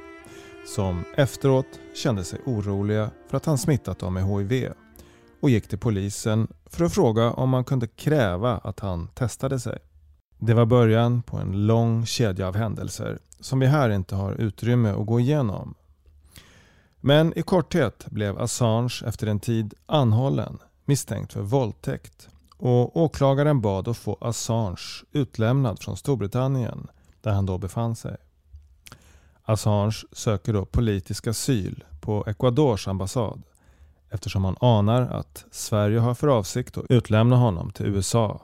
som 0.66 1.04
efteråt 1.16 1.66
kände 1.94 2.24
sig 2.24 2.40
oroliga 2.46 3.10
för 3.28 3.36
att 3.36 3.46
han 3.46 3.58
smittat 3.58 3.98
dem 3.98 4.14
med 4.14 4.24
HIV 4.24 4.72
och 5.40 5.50
gick 5.50 5.68
till 5.68 5.78
polisen 5.78 6.48
för 6.66 6.84
att 6.84 6.94
fråga 6.94 7.30
om 7.30 7.50
man 7.50 7.64
kunde 7.64 7.86
kräva 7.86 8.58
att 8.58 8.80
han 8.80 9.08
testade 9.08 9.60
sig. 9.60 9.78
Det 10.38 10.54
var 10.54 10.66
början 10.66 11.22
på 11.22 11.36
en 11.36 11.66
lång 11.66 12.06
kedja 12.06 12.48
av 12.48 12.56
händelser 12.56 13.18
som 13.40 13.60
vi 13.60 13.66
här 13.66 13.90
inte 13.90 14.14
har 14.14 14.32
utrymme 14.32 14.90
att 14.90 15.06
gå 15.06 15.20
igenom. 15.20 15.74
Men 17.00 17.38
i 17.38 17.42
korthet 17.42 18.06
blev 18.06 18.38
Assange 18.38 19.02
efter 19.06 19.26
en 19.26 19.40
tid 19.40 19.74
anhållen 19.86 20.58
misstänkt 20.84 21.32
för 21.32 21.40
våldtäkt 21.40 22.28
och 22.64 22.96
åklagaren 22.96 23.60
bad 23.60 23.88
att 23.88 23.96
få 23.96 24.18
Assange 24.20 25.04
utlämnad 25.12 25.82
från 25.82 25.96
Storbritannien 25.96 26.86
där 27.20 27.32
han 27.32 27.46
då 27.46 27.58
befann 27.58 27.96
sig. 27.96 28.16
Assange 29.42 29.96
söker 30.12 30.52
då 30.52 30.64
politisk 30.64 31.26
asyl 31.26 31.84
på 32.00 32.24
Ecuadors 32.26 32.88
ambassad 32.88 33.42
eftersom 34.10 34.44
han 34.44 34.56
anar 34.60 35.02
att 35.02 35.44
Sverige 35.50 35.98
har 35.98 36.14
för 36.14 36.28
avsikt 36.28 36.78
att 36.78 36.84
utlämna 36.88 37.36
honom 37.36 37.70
till 37.70 37.86
USA. 37.86 38.42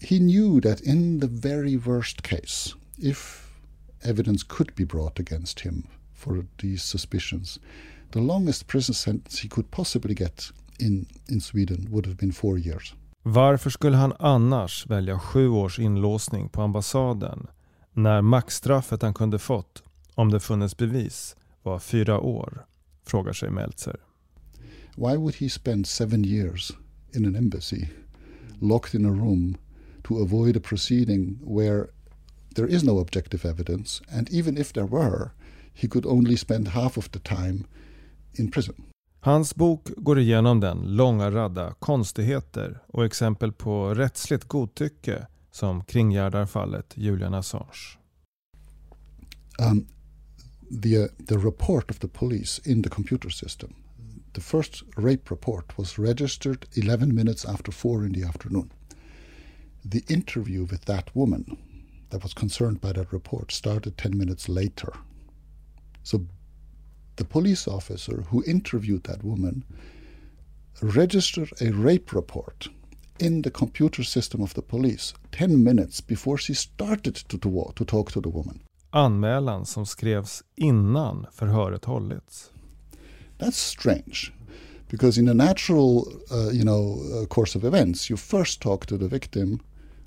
He 0.00 0.18
knew 0.18 0.60
that 0.62 0.80
in 0.80 1.20
the 1.20 1.48
very 1.48 1.76
worst 1.76 2.22
case, 2.22 2.74
if 2.96 3.48
evidence 4.02 4.46
could 4.48 4.74
be 4.74 4.84
brought 4.84 5.20
against 5.20 5.60
him 5.60 5.86
for 6.14 6.46
these 6.60 6.82
suspicions, 6.86 7.60
the 8.12 8.20
longest 8.20 8.66
prison 8.66 8.94
sentence 8.94 9.42
he 9.42 9.48
could 9.48 9.70
possibly 9.70 10.14
get 10.14 10.52
in, 10.78 11.06
in 11.28 11.40
Sweden 11.40 11.86
would 11.90 12.06
have 12.06 12.16
been 12.16 12.32
four 12.32 12.58
years. 12.58 12.94
Varför 13.28 13.70
skulle 13.70 13.96
han 13.96 14.12
annars 14.18 14.86
välja 14.86 15.18
sju 15.18 15.48
års 15.48 15.78
inlåsning 15.78 16.48
på 16.48 16.62
ambassaden 16.62 17.46
när 17.92 18.22
maxstraffet 18.22 19.02
han 19.02 19.14
kunde 19.14 19.38
fått, 19.38 19.82
om 20.14 20.30
det 20.30 20.40
funnits 20.40 20.76
bevis, 20.76 21.36
var 21.62 21.78
fyra 21.78 22.20
år? 22.20 22.66
Frågar 23.04 23.32
sig 23.32 23.50
Meltzer. 23.50 23.96
Why 24.96 25.16
would 25.16 25.34
he 25.34 25.50
spend 25.50 25.86
seven 25.86 26.24
years 26.24 26.72
in 27.14 27.26
an 27.26 27.36
embassy, 27.36 27.88
locked 28.60 29.00
in 29.00 29.06
a 29.06 29.10
room, 29.10 29.56
to 30.02 30.22
avoid 30.22 30.56
a 30.56 30.60
proceeding 30.60 31.38
where 31.42 31.86
there 32.54 32.68
is 32.68 32.84
no 32.84 32.98
objective 32.98 33.48
evidence, 33.48 34.04
and 34.08 34.30
even 34.30 34.58
if 34.58 34.72
there 34.72 34.86
were, 34.86 35.30
he 35.74 35.88
could 35.88 36.06
only 36.06 36.36
spend 36.36 36.68
half 36.68 36.96
of 36.96 37.10
the 37.10 37.18
time 37.18 37.64
in 38.34 38.50
prison? 38.50 38.74
Hans 39.26 39.54
bok 39.54 39.90
går 39.96 40.18
igenom 40.18 40.60
den 40.60 40.78
långa 40.78 41.30
radda 41.30 41.74
konstigheter 41.78 42.82
och 42.86 43.04
exempel 43.04 43.52
på 43.52 43.94
rättsligt 43.94 44.44
godtycke 44.44 45.26
som 45.50 45.84
kringgärdar 45.84 46.46
fallet 46.46 46.94
Julian 46.96 47.34
Assange. 47.34 47.98
Um, 49.58 49.86
the, 50.82 50.98
uh, 50.98 51.06
the 51.26 51.36
report 51.36 51.90
of 51.90 51.98
the 51.98 52.08
police 52.08 52.62
in 52.64 52.82
the 52.82 52.90
computer 52.90 53.30
system, 53.30 53.74
the 54.32 54.40
first 54.40 54.82
rape 54.96 55.30
report 55.30 55.78
was 55.78 55.98
registered 55.98 56.66
11 56.74 57.14
minutes 57.14 57.44
after 57.44 57.72
4 57.72 58.06
in 58.06 58.14
the 58.14 58.28
afternoon. 58.28 58.70
The 59.90 60.02
interview 60.14 60.66
with 60.70 60.84
that 60.84 61.16
woman 61.16 61.56
that 62.10 62.22
was 62.22 62.34
concerned 62.34 62.80
by 62.80 62.92
that 62.92 63.12
report 63.12 63.52
started 63.52 63.96
10 63.96 64.18
minutes 64.18 64.48
later. 64.48 64.92
So 66.02 66.20
the 67.16 67.24
police 67.24 67.68
officer 67.68 68.24
who 68.30 68.42
interviewed 68.46 69.04
that 69.04 69.24
woman 69.24 69.64
registered 70.82 71.50
a 71.60 71.70
rape 71.70 72.12
report 72.12 72.68
in 73.18 73.42
the 73.42 73.50
computer 73.50 74.04
system 74.04 74.42
of 74.42 74.54
the 74.54 74.62
police 74.62 75.14
10 75.32 75.64
minutes 75.64 76.00
before 76.00 76.38
she 76.38 76.54
started 76.54 77.14
to, 77.14 77.38
to, 77.38 77.72
to 77.74 77.84
talk 77.84 78.12
to 78.12 78.20
the 78.20 78.28
woman. 78.28 78.60
Anmälan 78.90 79.66
som 79.66 79.86
skrevs 79.86 80.44
innan 80.56 81.26
förhöret 81.32 81.84
hållits. 81.84 82.50
That's 83.38 83.58
strange. 83.58 84.32
Because 84.88 85.18
in 85.18 85.28
a 85.28 85.34
natural, 85.34 86.06
uh, 86.30 86.50
you 86.52 86.64
know, 86.64 87.00
uh, 87.12 87.26
course 87.26 87.58
of 87.58 87.64
events, 87.64 88.10
you 88.10 88.16
first 88.16 88.60
talk 88.60 88.86
to 88.86 88.96
the 88.96 89.08
victim 89.08 89.60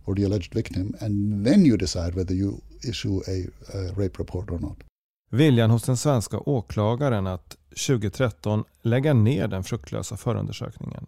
or 0.05 0.15
the 0.15 0.23
alleged 0.23 0.53
victim, 0.53 0.95
and 1.01 1.45
then 1.45 1.65
you 1.65 1.77
decide 1.77 2.15
whether 2.15 2.33
you 2.33 2.61
issue 2.87 3.21
a, 3.27 3.47
a 3.77 3.93
rape 3.93 4.17
report 4.17 4.49
or 4.51 4.59
not. 4.59 4.83
Viljan 5.29 5.71
hos 5.71 5.83
den 5.83 5.97
svenska 5.97 6.37
åklagaren 6.39 7.27
att 7.27 7.57
2013 7.87 8.63
lägga 8.81 9.13
ner 9.13 9.47
den 9.47 9.63
fruktlösa 9.63 10.17
förundersökningen 10.17 11.05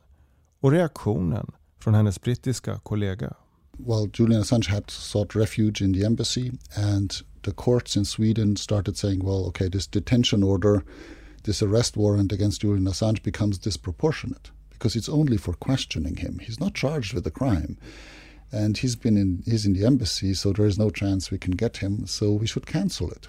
och 0.60 0.72
reaktionen 0.72 1.52
från 1.80 1.94
hennes 1.94 2.22
brittiska 2.22 2.80
kollega. 2.80 3.34
Well, 3.78 4.10
Julian 4.14 4.42
Assange 4.42 4.70
had 4.70 4.90
sought 4.90 5.36
refuge 5.36 5.82
in 5.82 5.94
the 5.94 6.06
embassy 6.06 6.52
and 6.76 7.14
the 7.42 7.52
courts 7.52 7.98
in 7.98 8.06
Sweden 8.06 8.58
started 8.58 8.98
saying, 8.98 9.26
well, 9.26 9.46
okay, 9.48 9.70
this 9.70 9.88
detention 9.88 10.44
order, 10.44 10.84
this 11.44 11.64
arrest 11.64 11.98
warrant 11.98 12.32
against 12.32 12.62
Julian 12.62 12.88
Assange 12.88 13.24
becomes 13.24 13.58
disproportionate 13.58 14.52
because 14.70 14.96
it's 14.96 15.10
only 15.10 15.38
for 15.38 15.54
questioning 15.54 16.18
him. 16.18 16.40
He's 16.40 16.60
not 16.60 16.76
charged 16.76 17.14
with 17.14 17.26
a 17.28 17.32
crime. 17.32 17.78
And 18.52 18.78
he's 18.78 18.98
been 18.98 19.18
in 19.18 19.44
he's 19.46 19.66
in 19.66 19.74
the 19.74 19.86
embassy, 19.86 20.34
so 20.34 20.52
there 20.52 20.68
is 20.68 20.78
no 20.78 20.90
chance 20.90 21.32
we 21.32 21.38
can 21.38 21.56
get 21.56 21.78
him, 21.78 22.06
so 22.06 22.34
we 22.34 22.48
should 22.48 22.66
cancel 22.66 23.10
it. 23.10 23.28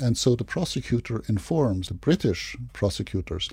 And 0.00 0.16
so 0.16 0.36
the 0.36 0.44
prosecutor 0.44 1.22
informs 1.28 1.88
the 1.88 1.94
British 1.94 2.56
prosecutors, 2.72 3.48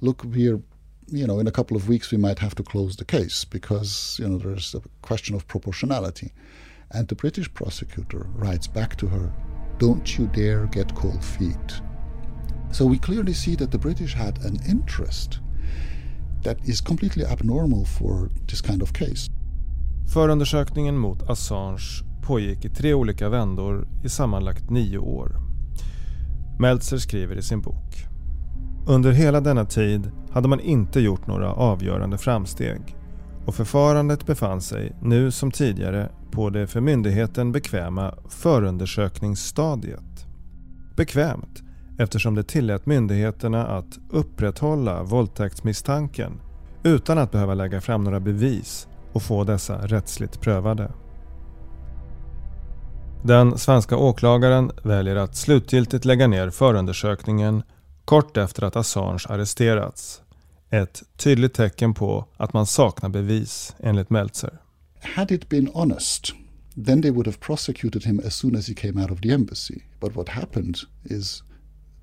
look, 0.00 0.24
we're 0.24 0.60
you 1.08 1.26
know, 1.26 1.38
in 1.38 1.46
a 1.46 1.52
couple 1.52 1.76
of 1.76 1.88
weeks 1.88 2.10
we 2.10 2.18
might 2.18 2.38
have 2.38 2.54
to 2.56 2.62
close 2.62 2.96
the 2.96 3.04
case 3.04 3.44
because, 3.44 4.16
you 4.18 4.28
know, 4.28 4.38
there's 4.38 4.74
a 4.74 4.80
question 5.02 5.34
of 5.36 5.46
proportionality. 5.46 6.32
And 6.90 7.08
the 7.08 7.14
British 7.14 7.52
prosecutor 7.54 8.26
writes 8.34 8.66
back 8.66 8.96
to 8.96 9.06
her, 9.06 9.32
Don't 9.78 10.18
you 10.18 10.26
dare 10.26 10.66
get 10.66 10.94
cold 10.94 11.24
feet. 11.24 11.80
So 12.72 12.86
we 12.86 12.98
clearly 12.98 13.34
see 13.34 13.54
that 13.56 13.70
the 13.70 13.78
British 13.78 14.14
had 14.14 14.42
an 14.44 14.58
interest 14.68 15.40
that 16.42 16.58
is 16.64 16.80
completely 16.80 17.24
abnormal 17.24 17.84
for 17.84 18.30
this 18.46 18.60
kind 18.60 18.82
of 18.82 18.92
case. 18.92 19.30
Förundersökningen 20.06 20.98
mot 20.98 21.30
Assange 21.30 22.04
pågick 22.22 22.64
i 22.64 22.68
tre 22.68 22.94
olika 22.94 23.28
vändor 23.28 23.88
i 24.02 24.08
sammanlagt 24.08 24.70
nio 24.70 24.98
år. 24.98 25.45
Meltzer 26.58 26.98
skriver 26.98 27.36
i 27.36 27.42
sin 27.42 27.60
bok. 27.60 28.06
Under 28.86 29.12
hela 29.12 29.40
denna 29.40 29.64
tid 29.64 30.10
hade 30.30 30.48
man 30.48 30.60
inte 30.60 31.00
gjort 31.00 31.26
några 31.26 31.52
avgörande 31.52 32.18
framsteg 32.18 32.96
och 33.46 33.54
förfarandet 33.54 34.26
befann 34.26 34.60
sig, 34.60 34.96
nu 35.02 35.30
som 35.30 35.50
tidigare, 35.50 36.10
på 36.30 36.50
det 36.50 36.66
för 36.66 36.80
myndigheten 36.80 37.52
bekväma 37.52 38.14
förundersökningsstadiet. 38.28 40.26
Bekvämt 40.96 41.62
eftersom 41.98 42.34
det 42.34 42.42
tillät 42.42 42.86
myndigheterna 42.86 43.66
att 43.66 43.98
upprätthålla 44.10 45.02
våldtäktsmisstanken 45.02 46.40
utan 46.82 47.18
att 47.18 47.32
behöva 47.32 47.54
lägga 47.54 47.80
fram 47.80 48.04
några 48.04 48.20
bevis 48.20 48.88
och 49.12 49.22
få 49.22 49.44
dessa 49.44 49.86
rättsligt 49.86 50.40
prövade. 50.40 50.92
Den 53.26 53.58
svenska 53.58 53.96
åklagaren 53.96 54.70
väljer 54.82 55.16
att 55.16 55.36
slutgiltigt 55.36 56.04
lägga 56.04 56.26
ner 56.26 56.50
förundersökningen 56.50 57.62
kort 58.04 58.36
efter 58.36 58.62
att 58.62 58.76
Assange 58.76 59.24
arresterats. 59.28 60.22
Ett 60.70 61.02
tydligt 61.16 61.54
tecken 61.54 61.94
på 61.94 62.26
att 62.36 62.52
man 62.52 62.66
saknar 62.66 63.08
bevis 63.08 63.76
enligt 63.78 64.10
Meltzer. 64.10 64.60
Had 65.00 65.30
it 65.30 65.48
been 65.48 65.68
honest, 65.74 66.32
then 66.86 67.02
they 67.02 67.10
would 67.10 67.26
have 67.26 67.38
prosecuted 67.38 68.04
him 68.04 68.20
as 68.26 68.34
soon 68.34 68.56
as 68.56 68.68
he 68.68 68.74
came 68.74 69.02
out 69.02 69.10
of 69.10 69.20
the 69.20 69.30
embassy. 69.30 69.80
But 70.00 70.16
what 70.16 70.28
happened 70.28 70.76
is 71.04 71.42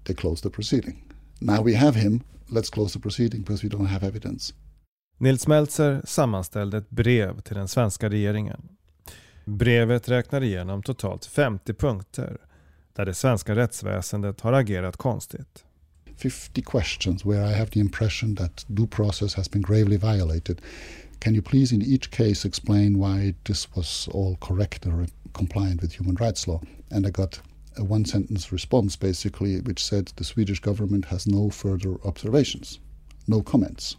they 0.03 0.15
closed 0.15 0.43
the 0.43 0.49
proceeding. 0.49 1.03
Now 1.39 1.65
we 1.65 1.75
have 1.75 1.99
him, 1.99 2.21
let's 2.47 2.73
close 2.73 2.93
the 2.93 3.01
proceeding 3.01 3.41
because 3.41 3.67
we 3.67 3.69
don't 3.77 3.87
have 3.87 4.07
evidence. 4.07 4.53
Nils 5.17 5.47
Meltzer 5.47 6.01
sammanställde 6.05 6.77
ett 6.77 6.89
brev 6.89 7.41
till 7.41 7.55
den 7.55 7.67
svenska 7.67 8.09
regeringen. 8.09 8.61
Brevet 9.45 10.09
räknar 10.09 10.43
igenom 10.43 10.83
totalt 10.83 11.25
50 11.25 11.73
punkter 11.73 12.37
där 12.93 13.05
det 13.05 13.13
svenska 13.13 13.55
rättsväsendet 13.55 14.41
har 14.41 14.53
agerat 14.53 14.97
konstigt. 14.97 15.65
50 16.17 16.61
questions 16.61 17.25
where 17.25 17.51
I 17.51 17.53
have 17.53 17.71
the 17.71 17.79
impression 17.79 18.35
that 18.35 18.65
due 18.67 18.87
process 18.87 19.35
has 19.35 19.51
been 19.51 19.61
gravely 19.61 19.97
violated. 19.97 20.61
Can 21.19 21.35
you 21.35 21.43
please 21.43 21.75
in 21.75 21.81
each 21.81 22.11
case 22.11 22.47
explain 22.47 22.99
why 22.99 23.35
this 23.43 23.75
was 23.75 24.09
all 24.13 24.37
correct 24.37 24.85
or 24.85 25.07
compliant 25.33 25.81
with 25.81 25.99
human 25.99 26.15
rights 26.15 26.47
law? 26.47 26.61
And 26.91 27.07
I 27.07 27.09
got 27.09 27.41
a 27.77 27.83
one 27.83 28.05
sentence 28.05 28.51
response 28.51 28.99
basically 28.99 29.61
which 29.61 29.83
said 29.83 30.11
the 30.15 30.23
Swedish 30.23 30.59
government 30.61 31.05
has 31.05 31.27
no 31.27 31.49
further 31.49 31.97
observations, 32.05 32.79
no 33.27 33.41
comments. 33.41 33.97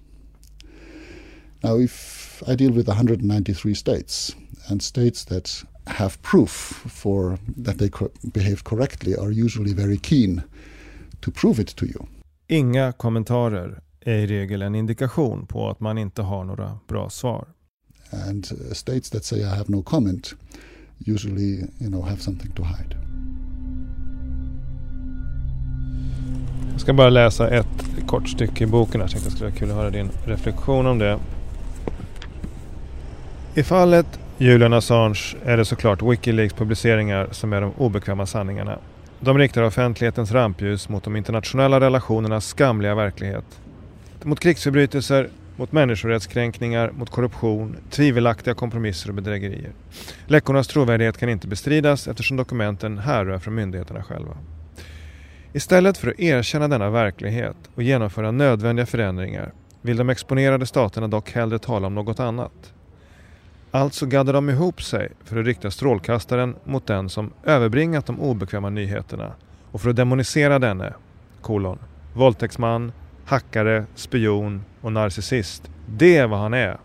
Now, 1.65 1.81
if 1.81 2.43
I 2.47 2.57
deal 2.57 2.73
with 2.73 2.89
193 2.89 3.75
states 3.75 4.37
and 4.69 4.83
states 4.83 5.25
that 5.25 5.65
have 5.87 6.23
proof 6.23 6.51
for 6.87 7.39
that 7.65 7.79
they 7.79 7.89
co- 7.89 8.11
behaved 8.23 8.65
correctly 8.65 9.17
are 9.17 9.31
usually 9.31 9.73
very 9.73 9.97
keen 9.97 10.43
to 11.21 11.31
prove 11.31 11.63
it 11.63 11.77
to 11.77 11.87
you. 11.87 12.07
Inga 12.49 12.93
kommentarer 12.93 13.81
är 14.01 14.15
i 14.15 14.27
regel 14.27 14.63
en 14.63 14.75
indikation 14.75 15.47
på 15.47 15.71
att 15.71 15.81
man 15.81 15.99
inte 15.99 16.23
har 16.23 16.45
några 16.45 16.79
bra 16.89 17.11
svar. 17.11 17.49
And 18.29 18.49
uh, 18.53 18.73
states 18.73 19.11
that 19.11 19.25
say 19.25 19.41
I 19.41 19.45
have 19.57 19.65
no 19.69 19.83
comment 19.83 20.35
usually, 21.07 21.67
you 21.79 21.91
know, 21.91 22.03
have 22.03 22.21
something 22.21 22.53
to 22.53 22.63
hide. 22.63 22.97
Jag 26.73 26.81
ska 26.81 26.93
bara 26.93 27.11
läsa 27.11 27.51
ett 27.51 28.07
kort 28.07 28.29
stycke 28.29 28.65
i 28.65 28.67
boken. 28.67 29.01
Jag 29.01 29.11
tänkte 29.11 29.29
det 29.29 29.35
skulle 29.35 29.51
vara 29.51 29.59
kul 29.59 29.71
att 29.71 29.77
höra 29.77 29.91
din 29.91 30.11
reflektion 30.25 30.87
om 30.87 30.99
det. 30.99 31.19
I 33.57 33.63
fallet 33.63 34.19
Julian 34.39 34.73
Assange 34.73 35.37
är 35.45 35.57
det 35.57 35.65
såklart 35.65 36.03
Wikileaks 36.03 36.55
publiceringar 36.55 37.29
som 37.31 37.53
är 37.53 37.61
de 37.61 37.73
obekväma 37.79 38.27
sanningarna. 38.27 38.79
De 39.21 39.39
riktar 39.39 39.63
offentlighetens 39.63 40.33
rampljus 40.33 40.89
mot 40.89 41.05
de 41.05 41.17
internationella 41.17 41.81
relationernas 41.81 42.47
skamliga 42.47 42.95
verklighet. 42.95 43.45
Mot 44.23 44.41
krigsförbrytelser, 44.41 45.29
mot 45.57 45.73
människorättskränkningar, 45.73 46.91
mot 46.91 47.11
korruption, 47.11 47.77
tvivelaktiga 47.91 48.55
kompromisser 48.55 49.09
och 49.09 49.15
bedrägerier. 49.15 49.73
Läckornas 50.27 50.69
trovärdighet 50.69 51.19
kan 51.19 51.29
inte 51.29 51.49
bestridas 51.49 52.09
eftersom 52.09 52.37
dokumenten 52.37 52.99
härrör 52.99 53.39
från 53.39 53.55
myndigheterna 53.55 54.03
själva. 54.03 54.37
Istället 55.53 55.99
för 55.99 56.09
att 56.09 56.21
erkänna 56.21 56.69
denna 56.69 56.91
verklighet 56.91 57.57
och 57.75 57.83
genomföra 57.83 58.31
nödvändiga 58.31 58.87
förändringar 58.87 59.53
vill 59.83 59.97
de 59.97 60.11
exponerade 60.11 60.67
staterna 60.67 61.09
dock 61.09 61.31
hellre 61.31 61.59
tala 61.59 61.87
om 61.87 61.95
något 61.95 62.21
annat. 62.21 62.75
Alltså 63.75 64.07
gaddar 64.07 64.33
de 64.33 64.51
ihop 64.51 64.83
sig 64.83 65.09
för 65.25 65.37
att 65.37 65.47
rikta 65.47 65.71
strålkastaren 65.71 66.57
mot 66.65 66.87
den 66.87 67.09
som 67.09 67.33
överbringat 67.45 68.07
de 68.07 68.21
obekväma 68.21 68.71
nyheterna 68.71 69.33
och 69.71 69.81
för 69.81 69.91
att 69.91 69.97
demonisera 69.97 70.59
denne, 70.59 70.95
kolon, 71.41 71.79
våldtäktsman, 72.13 72.93
hackare, 73.25 73.87
spion 73.95 74.65
och 74.81 74.93
narcissist. 74.93 75.71
Det 75.87 76.17
är 76.17 76.27
vad 76.27 76.39
han 76.39 76.55
är. 76.55 76.79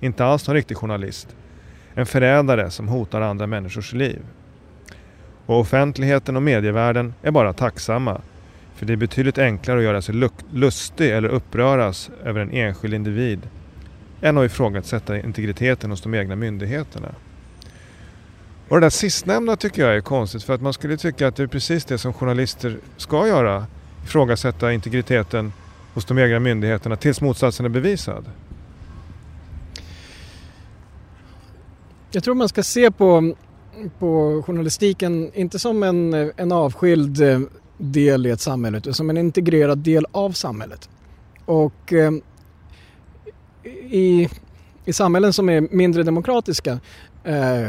Inte 0.00 0.24
alls 0.24 0.48
någon 0.48 0.54
riktig 0.54 0.76
journalist. 0.76 1.36
En 1.94 2.06
förrädare 2.06 2.70
som 2.70 2.88
hotar 2.88 3.20
andra 3.20 3.46
människors 3.46 3.92
liv. 3.92 4.20
Och 5.46 5.60
offentligheten 5.60 6.36
och 6.36 6.42
medievärlden 6.42 7.14
är 7.22 7.30
bara 7.30 7.52
tacksamma. 7.52 8.20
För 8.74 8.86
det 8.86 8.92
är 8.92 8.96
betydligt 8.96 9.38
enklare 9.38 9.78
att 9.78 9.84
göra 9.84 10.02
sig 10.02 10.14
lustig 10.50 11.10
eller 11.10 11.28
uppröras 11.28 12.10
över 12.24 12.40
en 12.40 12.50
enskild 12.50 12.94
individ 12.94 13.48
än 14.22 14.38
att 14.38 14.44
ifrågasätta 14.44 15.18
integriteten 15.20 15.90
hos 15.90 16.00
de 16.00 16.14
egna 16.14 16.36
myndigheterna. 16.36 17.14
Och 18.68 18.80
det 18.80 18.86
där 18.86 18.90
sistnämnda 18.90 19.56
tycker 19.56 19.82
jag 19.82 19.96
är 19.96 20.00
konstigt 20.00 20.42
för 20.42 20.54
att 20.54 20.62
man 20.62 20.72
skulle 20.72 20.96
tycka 20.96 21.28
att 21.28 21.36
det 21.36 21.42
är 21.42 21.46
precis 21.46 21.84
det 21.84 21.98
som 21.98 22.12
journalister 22.12 22.78
ska 22.96 23.26
göra. 23.26 23.66
Ifrågasätta 24.04 24.72
integriteten 24.72 25.52
hos 25.94 26.04
de 26.04 26.18
egna 26.18 26.40
myndigheterna 26.40 26.96
tills 26.96 27.20
motsatsen 27.20 27.66
är 27.66 27.70
bevisad. 27.70 28.24
Jag 32.10 32.24
tror 32.24 32.34
man 32.34 32.48
ska 32.48 32.62
se 32.62 32.90
på, 32.90 33.34
på 33.98 34.42
journalistiken 34.46 35.30
inte 35.34 35.58
som 35.58 35.82
en, 35.82 36.32
en 36.36 36.52
avskild 36.52 37.22
eh, 37.22 37.40
del 37.78 38.26
i 38.26 38.30
ett 38.30 38.40
samhälle 38.40 38.78
utan 38.78 38.94
som 38.94 39.10
en 39.10 39.16
integrerad 39.16 39.78
del 39.78 40.06
av 40.12 40.30
samhället. 40.30 40.88
Och 41.44 41.92
eh, 41.92 42.10
i, 43.90 44.28
i 44.84 44.92
samhällen 44.92 45.32
som 45.32 45.48
är 45.48 45.60
mindre 45.60 46.02
demokratiska, 46.02 46.80
eh, 47.24 47.68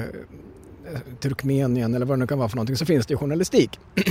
Turkmenien 1.19 1.93
eller 1.93 2.05
vad 2.05 2.17
det 2.17 2.19
nu 2.19 2.27
kan 2.27 2.37
vara 2.37 2.49
för 2.49 2.55
någonting, 2.55 2.77
så 2.77 2.85
finns 2.85 3.05
det 3.05 3.15
journalistik. 3.15 3.79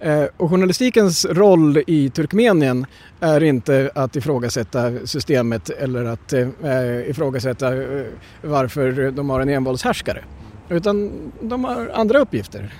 Eh, 0.00 0.24
och 0.36 0.50
journalistikens 0.50 1.24
roll 1.24 1.82
i 1.86 2.10
Turkmenien 2.10 2.86
är 3.20 3.42
inte 3.42 3.90
att 3.94 4.16
ifrågasätta 4.16 5.06
systemet 5.06 5.70
eller 5.70 6.04
att 6.04 6.32
eh, 6.32 6.48
eh 6.64 7.10
ifrågasätta 7.10 7.82
eh, 7.82 8.04
varför 8.42 9.10
de 9.10 9.30
har 9.30 9.40
en 9.40 9.48
envåldshärskare. 9.48 10.24
Utan 10.68 11.12
de 11.40 11.64
har 11.64 11.90
andra 11.94 12.18
uppgifter 12.18 12.74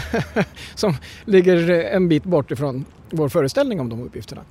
som 0.74 0.94
ligger 1.24 1.70
en 1.70 2.08
bit 2.08 2.24
bort 2.24 2.50
ifrån 2.50 2.84
vår 3.10 3.28
föreställning 3.28 3.80
om 3.80 3.88
de 3.88 4.02
uppgifterna. 4.02 4.42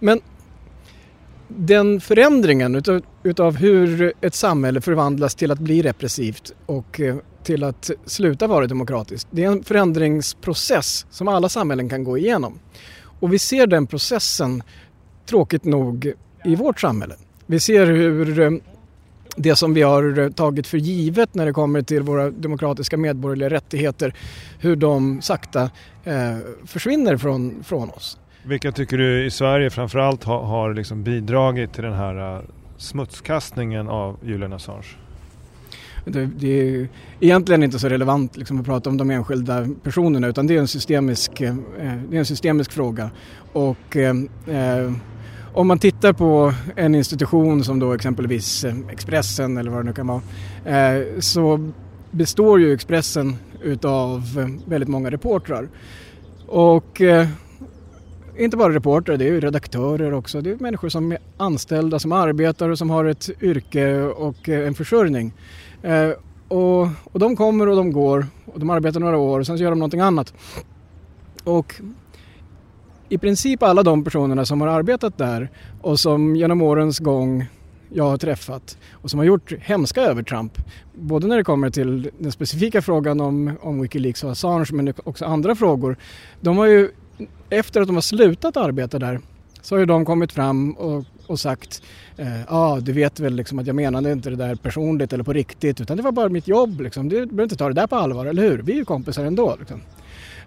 Men 0.00 0.20
den 1.48 2.00
förändringen 2.00 2.74
utav, 2.74 3.02
utav 3.22 3.56
hur 3.56 4.12
ett 4.20 4.34
samhälle 4.34 4.80
förvandlas 4.80 5.34
till 5.34 5.50
att 5.50 5.58
bli 5.58 5.82
repressivt 5.82 6.52
och 6.66 7.00
eh, 7.00 7.16
till 7.42 7.64
att 7.64 7.90
sluta 8.06 8.46
vara 8.46 8.66
demokratiskt. 8.66 9.28
Det 9.30 9.44
är 9.44 9.50
en 9.50 9.64
förändringsprocess 9.64 11.06
som 11.10 11.28
alla 11.28 11.48
samhällen 11.48 11.88
kan 11.88 12.04
gå 12.04 12.18
igenom. 12.18 12.58
Och 13.20 13.32
vi 13.32 13.38
ser 13.38 13.66
den 13.66 13.86
processen, 13.86 14.62
tråkigt 15.26 15.64
nog, 15.64 16.12
i 16.44 16.56
vårt 16.56 16.80
samhälle. 16.80 17.14
Vi 17.46 17.60
ser 17.60 17.86
hur 17.86 18.40
eh, 18.40 18.50
det 19.36 19.56
som 19.56 19.74
vi 19.74 19.82
har 19.82 20.18
eh, 20.18 20.30
tagit 20.30 20.66
för 20.66 20.78
givet 20.78 21.34
när 21.34 21.46
det 21.46 21.52
kommer 21.52 21.82
till 21.82 22.02
våra 22.02 22.30
demokratiska 22.30 22.96
medborgerliga 22.96 23.50
rättigheter, 23.50 24.14
hur 24.58 24.76
de 24.76 25.22
sakta 25.22 25.70
eh, 26.04 26.36
försvinner 26.64 27.16
från, 27.16 27.64
från 27.64 27.90
oss. 27.90 28.18
Vilka 28.48 28.72
tycker 28.72 28.98
du 28.98 29.24
i 29.24 29.30
Sverige 29.30 29.70
framförallt 29.70 30.24
har, 30.24 30.42
har 30.42 30.74
liksom 30.74 31.02
bidragit 31.02 31.72
till 31.72 31.84
den 31.84 31.92
här 31.92 32.36
äh, 32.36 32.42
smutskastningen 32.76 33.88
av 33.88 34.16
Julian 34.24 34.52
Assange? 34.52 34.86
Det, 36.04 36.26
det 36.26 36.60
är 36.60 36.88
egentligen 37.20 37.62
inte 37.62 37.78
så 37.78 37.88
relevant 37.88 38.36
liksom, 38.36 38.60
att 38.60 38.66
prata 38.66 38.90
om 38.90 38.96
de 38.96 39.10
enskilda 39.10 39.66
personerna 39.82 40.26
utan 40.26 40.46
det 40.46 40.54
är 40.54 40.58
en 40.58 40.68
systemisk, 40.68 41.40
eh, 41.40 41.54
det 42.08 42.16
är 42.16 42.18
en 42.18 42.26
systemisk 42.26 42.72
fråga. 42.72 43.10
Och 43.52 43.96
eh, 43.96 44.14
eh 44.46 44.92
om 45.52 45.66
man 45.66 45.78
tittar 45.78 46.12
på 46.12 46.52
en 46.76 46.94
institution 46.94 47.64
som 47.64 47.78
då 47.78 47.92
exempelvis 47.92 48.64
eh, 48.64 48.74
Expressen 48.90 49.56
eller 49.56 49.70
vad 49.70 49.80
det 49.80 49.84
nu 49.84 49.92
kan 49.92 50.06
vara 50.06 50.22
eh, 50.64 51.02
så 51.18 51.70
består 52.10 52.60
ju 52.60 52.72
Expressen 52.72 53.36
utav 53.62 54.22
eh, 54.38 54.70
väldigt 54.70 54.88
många 54.88 55.10
reportrar. 55.10 55.68
Och 56.46 57.00
inte 58.38 58.56
bara 58.56 58.74
reportrar, 58.74 59.16
det 59.16 59.24
är 59.24 59.32
ju 59.32 59.40
redaktörer 59.40 60.14
också. 60.14 60.40
Det 60.40 60.50
är 60.50 60.56
människor 60.56 60.88
som 60.88 61.12
är 61.12 61.18
anställda, 61.36 61.98
som 61.98 62.12
arbetar 62.12 62.68
och 62.68 62.78
som 62.78 62.90
har 62.90 63.04
ett 63.04 63.30
yrke 63.42 64.02
och 64.02 64.48
eh, 64.48 64.66
en 64.66 64.74
försörjning. 64.74 65.32
Eh, 65.82 66.10
och, 66.48 66.88
och 67.12 67.18
de 67.18 67.36
kommer 67.36 67.68
och 67.68 67.76
de 67.76 67.92
går 67.92 68.26
och 68.46 68.60
de 68.60 68.70
arbetar 68.70 69.00
några 69.00 69.18
år 69.18 69.40
och 69.40 69.46
sen 69.46 69.58
så 69.58 69.64
gör 69.64 69.70
de 69.70 69.78
någonting 69.78 70.00
annat. 70.00 70.34
Och 71.44 71.80
i 73.08 73.18
princip 73.18 73.62
alla 73.62 73.82
de 73.82 74.04
personerna 74.04 74.44
som 74.44 74.60
har 74.60 74.68
arbetat 74.68 75.18
där 75.18 75.50
och 75.80 76.00
som 76.00 76.36
genom 76.36 76.62
årens 76.62 76.98
gång 76.98 77.46
jag 77.88 78.04
har 78.04 78.16
träffat 78.16 78.78
och 78.92 79.10
som 79.10 79.18
har 79.18 79.26
gjort 79.26 79.52
hemska 79.60 80.00
övertramp. 80.02 80.58
Både 80.94 81.26
när 81.26 81.36
det 81.36 81.44
kommer 81.44 81.70
till 81.70 82.10
den 82.18 82.32
specifika 82.32 82.82
frågan 82.82 83.20
om, 83.20 83.58
om 83.60 83.80
Wikileaks 83.80 84.24
och 84.24 84.30
Assange 84.30 84.66
men 84.72 84.94
också 85.04 85.24
andra 85.24 85.54
frågor. 85.54 85.96
De 86.40 86.58
har 86.58 86.66
ju, 86.66 86.90
efter 87.50 87.80
att 87.80 87.86
de 87.86 87.96
har 87.96 88.02
slutat 88.02 88.56
arbeta 88.56 88.98
där 88.98 89.20
så 89.62 89.74
har 89.74 89.80
ju 89.80 89.86
de 89.86 90.04
kommit 90.04 90.32
fram 90.32 90.72
och, 90.72 91.04
och 91.26 91.40
sagt 91.40 91.82
ja 92.16 92.24
eh, 92.24 92.40
ah, 92.48 92.80
du 92.80 92.92
vet 92.92 93.20
väl 93.20 93.34
liksom 93.34 93.58
att 93.58 93.66
jag 93.66 93.76
menade 93.76 94.12
inte 94.12 94.30
det 94.30 94.36
där 94.36 94.54
personligt 94.54 95.12
eller 95.12 95.24
på 95.24 95.32
riktigt 95.32 95.80
utan 95.80 95.96
det 95.96 96.02
var 96.02 96.12
bara 96.12 96.28
mitt 96.28 96.48
jobb 96.48 96.80
liksom. 96.80 97.08
Du 97.08 97.26
behöver 97.26 97.42
inte 97.42 97.56
ta 97.56 97.68
det 97.68 97.74
där 97.74 97.86
på 97.86 97.96
allvar, 97.96 98.26
eller 98.26 98.42
hur? 98.42 98.58
Vi 98.58 98.72
är 98.72 98.76
ju 98.76 98.84
kompisar 98.84 99.24
ändå. 99.24 99.56
Liksom. 99.58 99.80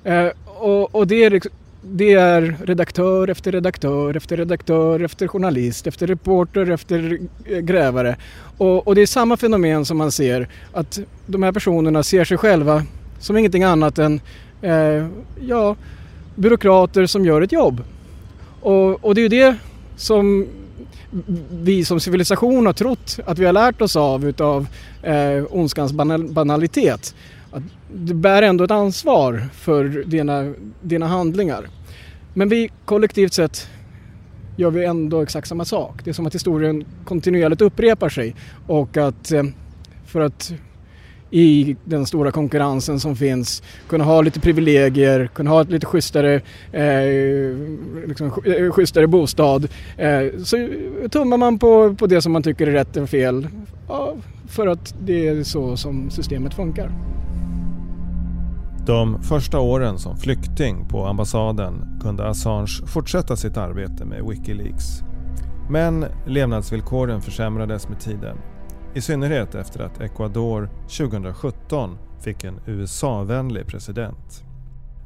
Eh, 0.03 0.27
och, 0.45 0.95
och 0.95 1.07
det 1.07 1.23
är 1.23 1.29
liksom, 1.29 1.51
det 1.81 2.13
är 2.13 2.57
redaktör 2.65 3.29
efter 3.29 3.51
redaktör 3.51 4.17
efter 4.17 4.38
redaktör 4.38 4.99
efter 4.99 5.27
journalist 5.27 5.88
efter 5.88 6.07
reporter 6.07 6.71
efter 6.71 7.19
eh, 7.45 7.59
grävare. 7.59 8.15
Och, 8.57 8.88
och, 8.88 8.95
det 8.95 9.01
är 9.01 9.05
samma 9.05 9.38
fenomen 9.38 9.85
som 9.85 9.97
man 9.97 10.12
ser 10.12 10.47
att 10.73 10.99
de 11.25 11.43
här 11.43 11.51
personerna 11.51 12.03
ser 12.03 12.25
sig 12.25 12.38
själva 12.38 12.83
som 13.19 13.38
ingenting 13.38 13.63
annat 13.63 13.99
än 13.99 14.21
eh, 14.62 15.07
ja, 15.39 15.75
byråkrater 16.35 17.05
som 17.05 17.25
gör 17.25 17.41
ett 17.41 17.51
jobb. 17.51 17.83
Och, 18.61 19.05
och 19.05 19.15
det 19.15 19.21
är 19.21 19.23
ju 19.23 19.29
det 19.29 19.55
som 19.95 20.47
vi 21.51 21.85
som 21.85 21.99
civilisation 21.99 22.65
har 22.65 22.73
trott 22.73 23.19
att 23.25 23.39
vi 23.39 23.45
har 23.45 23.53
lärt 23.53 23.81
oss 23.81 23.95
av 23.95 24.25
utav 24.25 24.67
eh, 25.03 25.43
ondskans 25.49 25.93
banalitet 26.29 27.15
att 27.51 27.63
du 27.93 28.13
bär 28.13 28.41
ändå 28.41 28.63
ett 28.63 28.71
ansvar 28.71 29.49
för 29.53 30.03
dina, 30.05 30.53
dina 30.81 31.07
handlingar. 31.07 31.67
Men 32.33 32.49
vi 32.49 32.69
kollektivt 32.85 33.33
sett 33.33 33.69
gör 34.57 34.71
vi 34.71 34.85
ändå 34.85 35.21
exakt 35.21 35.47
samma 35.47 35.65
sak. 35.65 36.01
Det 36.03 36.09
är 36.09 36.13
som 36.13 36.25
att 36.25 36.35
historien 36.35 36.85
kontinuerligt 37.05 37.61
upprepar 37.61 38.09
sig 38.09 38.35
och 38.67 38.97
att 38.97 39.31
eh, 39.31 39.43
för 40.05 40.21
att 40.21 40.53
i 41.31 41.75
den 41.85 42.05
stora 42.05 42.31
konkurrensen 42.31 42.99
som 42.99 43.15
finns 43.15 43.63
kunna 43.87 44.03
ha 44.03 44.21
lite 44.21 44.39
privilegier, 44.39 45.29
kunna 45.33 45.49
ha 45.49 45.61
ett 45.61 45.69
lite 45.69 45.85
schysstare, 45.85 46.41
eh, 46.71 47.57
liksom, 48.07 48.31
eh, 48.45 48.71
schysstare 48.71 49.07
bostad. 49.07 49.67
Eh, 49.97 50.21
så 50.43 50.67
tummar 51.11 51.37
man 51.37 51.59
på, 51.59 51.95
på 51.95 52.07
det 52.07 52.21
som 52.21 52.31
man 52.31 52.43
tycker 52.43 52.67
är 52.67 52.71
rätt 52.71 52.97
eller 52.97 53.07
fel 53.07 53.47
ja, 53.87 54.13
för 54.47 54.67
att 54.67 54.95
det 55.05 55.27
är 55.27 55.43
så 55.43 55.77
som 55.77 56.09
systemet 56.09 56.53
funkar. 56.53 56.91
De 58.85 59.23
första 59.23 59.59
åren 59.59 59.97
som 59.99 60.17
flykting 60.17 60.87
på 60.87 61.05
ambassaden 61.05 61.99
kunde 62.01 62.27
Assange 62.29 62.87
fortsätta 62.87 63.35
sitt 63.35 63.57
arbete 63.57 64.05
med 64.05 64.23
Wikileaks. 64.29 65.03
Men 65.69 66.05
levnadsvillkoren 66.27 67.21
försämrades 67.21 67.89
med 67.89 67.99
tiden. 67.99 68.37
I 68.95 69.02
synnerhet 69.02 69.56
efter 69.56 69.80
att 69.80 70.02
Ecuador 70.02 70.69
2017 70.97 71.97
fick 72.21 72.43
en 72.43 72.60
USA-vänlig 72.65 73.67
president. 73.67 74.43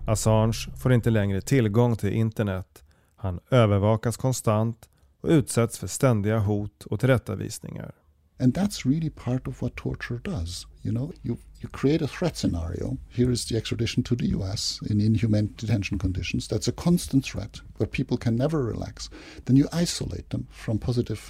Assange 0.07 0.53
får 0.77 0.93
inte 0.93 1.09
längre 1.09 1.41
tillgång 1.41 1.95
till 1.95 2.13
internet. 2.13 2.83
Han 3.15 3.39
övervakas 3.49 4.17
konstant 4.17 4.89
och 5.21 5.29
utsätts 5.29 5.77
för 5.77 5.87
ständiga 5.87 6.39
hot 6.39 6.85
och 6.85 6.99
tillrättavisningar. 6.99 7.95
And 8.39 8.57
that's 8.57 8.89
really 8.89 9.09
part 9.09 9.47
of 9.47 9.61
what 9.61 9.75
torture 9.75 10.19
does. 10.23 10.67
You 10.81 10.93
know, 10.93 11.13
you 11.23 11.37
you 11.61 11.69
create 11.73 12.05
a 12.05 12.07
threat 12.19 12.37
scenario. 12.37 12.97
Here 13.09 13.31
is 13.31 13.45
the 13.45 13.57
extradition 13.57 14.03
to 14.03 14.15
the 14.15 14.25
US 14.25 14.79
in 14.89 15.01
inhumane 15.01 15.47
detention 15.57 15.99
conditions. 15.99 16.47
That's 16.47 16.69
a 16.69 16.73
constant 16.83 17.25
threat 17.25 17.61
where 17.77 17.87
people 17.87 18.17
can 18.17 18.35
never 18.35 18.63
relax. 18.63 19.09
Then 19.45 19.57
you 19.57 19.67
isolate 19.83 20.29
them 20.29 20.47
from 20.51 20.79
positive 20.79 21.21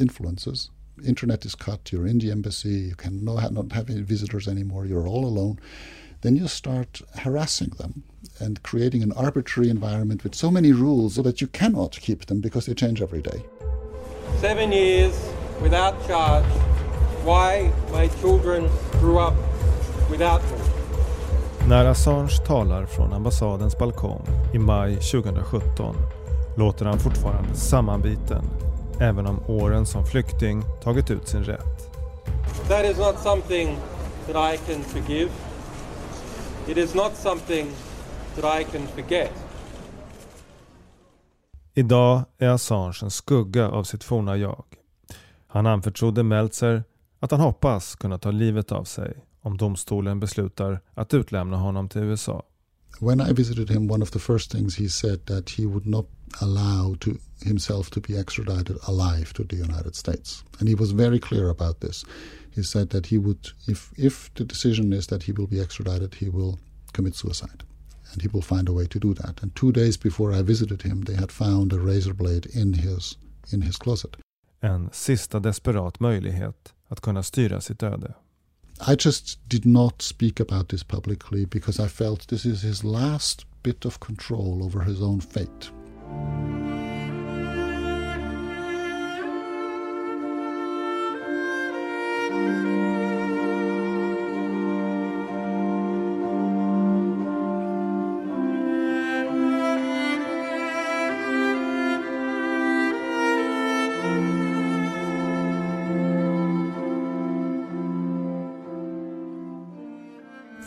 influences. 0.00 0.70
Internet 1.06 1.44
is 1.44 1.54
cut, 1.54 1.92
you're 1.92 2.06
in 2.06 2.18
the 2.18 2.30
embassy, 2.30 2.88
you 2.90 2.94
can 2.94 3.24
no, 3.24 3.34
not 3.50 3.72
have 3.72 3.90
any 3.90 4.02
visitors 4.02 4.48
anymore, 4.48 4.86
you're 4.86 5.08
all 5.08 5.24
alone. 5.24 5.58
Then 6.22 6.36
you 6.36 6.48
start 6.48 7.02
harassing 7.16 7.70
them 7.78 8.04
and 8.38 8.62
creating 8.62 9.02
an 9.02 9.12
arbitrary 9.12 9.70
environment 9.70 10.22
with 10.24 10.34
so 10.34 10.50
many 10.50 10.72
rules 10.72 11.14
so 11.14 11.22
that 11.22 11.40
you 11.40 11.48
cannot 11.48 11.98
keep 12.00 12.26
them 12.26 12.40
because 12.40 12.66
they 12.66 12.74
change 12.74 13.02
every 13.02 13.22
day. 13.22 13.42
Seven 14.40 14.72
years 14.72 15.14
without 15.60 16.06
charge. 16.06 16.44
Why 17.24 17.72
my 17.92 18.08
children 18.20 18.68
grew 19.00 19.18
up 19.18 19.34
without 20.10 20.42
me. 20.42 20.58
När 21.68 21.84
Assange 21.84 22.36
talar 22.46 22.86
från 22.86 23.12
ambassadens 23.12 23.78
balkong 23.78 24.26
i 24.54 24.58
maj 24.58 24.96
2017 24.96 25.96
låter 26.56 26.84
han 26.84 26.98
fortfarande 26.98 27.54
sammanbiten 27.54 28.44
även 29.02 29.26
om 29.26 29.40
åren 29.46 29.86
som 29.86 30.06
flykting 30.06 30.62
tagit 30.82 31.10
ut 31.10 31.28
sin 31.28 31.44
rätt. 31.44 31.92
That 32.68 32.84
is 32.84 32.98
not 32.98 33.18
something 33.18 33.76
that 34.26 34.54
I 34.54 34.56
can 34.56 34.82
forgive. 34.82 35.30
It 36.68 36.76
is 36.76 36.94
not 36.94 37.16
something 37.16 37.66
that 38.36 38.60
I 38.60 38.64
can 38.64 38.86
forget. 38.86 39.32
Idag 41.74 42.22
är 42.38 42.48
Assange 42.48 42.98
en 43.02 43.10
skugga 43.10 43.68
av 43.68 43.84
sitt 43.84 44.04
forna 44.04 44.36
jag. 44.36 44.64
Han 45.46 45.66
anförtrodde 45.66 46.22
Meltzer 46.22 46.84
att 47.20 47.30
han 47.30 47.40
hoppas 47.40 47.94
kunna 47.94 48.18
ta 48.18 48.30
livet 48.30 48.72
av 48.72 48.84
sig 48.84 49.24
om 49.40 49.56
domstolen 49.56 50.20
beslutar 50.20 50.80
att 50.94 51.14
utlämna 51.14 51.56
honom 51.56 51.88
till 51.88 52.02
USA. 52.02 52.42
When 53.00 53.20
I 53.20 53.32
visited 53.32 53.70
him, 53.70 53.90
one 53.90 54.02
of 54.02 54.10
the 54.10 54.18
first 54.18 54.50
things 54.50 54.78
he 54.78 54.88
said 54.88 55.26
that 55.26 55.50
he 55.50 55.66
would 55.66 55.86
not 55.86 56.06
allow 56.40 56.96
to 56.96 57.10
himself 57.42 57.90
to 57.90 58.00
be 58.00 58.16
extradited 58.16 58.78
alive 58.86 59.32
to 59.34 59.44
the 59.44 59.56
United 59.56 59.94
States, 59.94 60.44
and 60.58 60.68
he 60.68 60.74
was 60.74 60.92
very 60.92 61.18
clear 61.18 61.48
about 61.48 61.80
this. 61.80 62.04
He 62.50 62.62
said 62.62 62.90
that 62.90 63.06
he 63.06 63.18
would, 63.18 63.50
if 63.66 63.90
if 63.96 64.30
the 64.34 64.44
decision 64.44 64.92
is 64.92 65.06
that 65.06 65.22
he 65.22 65.32
will 65.32 65.46
be 65.46 65.60
extradited, 65.60 66.14
he 66.14 66.28
will 66.28 66.58
commit 66.92 67.14
suicide, 67.16 67.62
and 68.12 68.22
he 68.22 68.28
will 68.28 68.42
find 68.42 68.68
a 68.68 68.72
way 68.72 68.86
to 68.86 68.98
do 68.98 69.14
that. 69.14 69.42
And 69.42 69.54
two 69.54 69.72
days 69.72 69.96
before 69.96 70.32
I 70.32 70.42
visited 70.42 70.82
him, 70.82 71.02
they 71.02 71.14
had 71.14 71.32
found 71.32 71.72
a 71.72 71.78
razor 71.78 72.14
blade 72.14 72.46
in 72.46 72.72
his 72.74 73.16
in 73.52 73.62
his 73.62 73.76
closet. 73.76 74.16
En 74.60 74.88
sista 74.92 75.40
desperat 75.40 76.00
möjlighet 76.00 76.72
att 76.88 77.00
kunna 77.00 77.22
styra 77.22 77.60
sitt 77.60 77.82
öde. 77.82 78.14
I 78.88 78.96
just 78.98 79.38
did 79.48 79.64
not 79.64 80.02
speak 80.02 80.40
about 80.40 80.68
this 80.68 80.84
publicly 80.84 81.46
because 81.46 81.78
I 81.78 81.88
felt 81.88 82.28
this 82.28 82.44
is 82.44 82.62
his 82.62 82.84
last 82.84 83.46
bit 83.62 83.84
of 83.84 83.98
control 83.98 84.64
over 84.64 84.82
his 84.82 85.00
own 85.00 85.20
fate. 85.20 85.70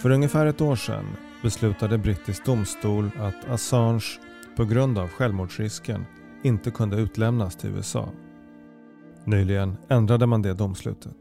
För 0.06 0.10
ungefär 0.10 0.46
ett 0.46 0.62
år 0.62 0.76
sedan 0.76 1.18
beslutade 1.42 1.98
brittisk 1.98 2.46
domstol 2.46 3.12
att 3.20 3.50
Assange 3.50 4.06
på 4.56 4.66
grund 4.66 4.98
av 4.98 5.10
självmordsrisken 5.10 6.06
inte 6.44 6.72
kunde 6.72 6.98
utlämnas 6.98 7.56
till 7.56 7.70
USA. 7.70 8.10
Nyligen 9.24 9.78
ändrade 9.90 10.26
man 10.26 10.42
det 10.42 10.54
domslutet. 10.54 11.18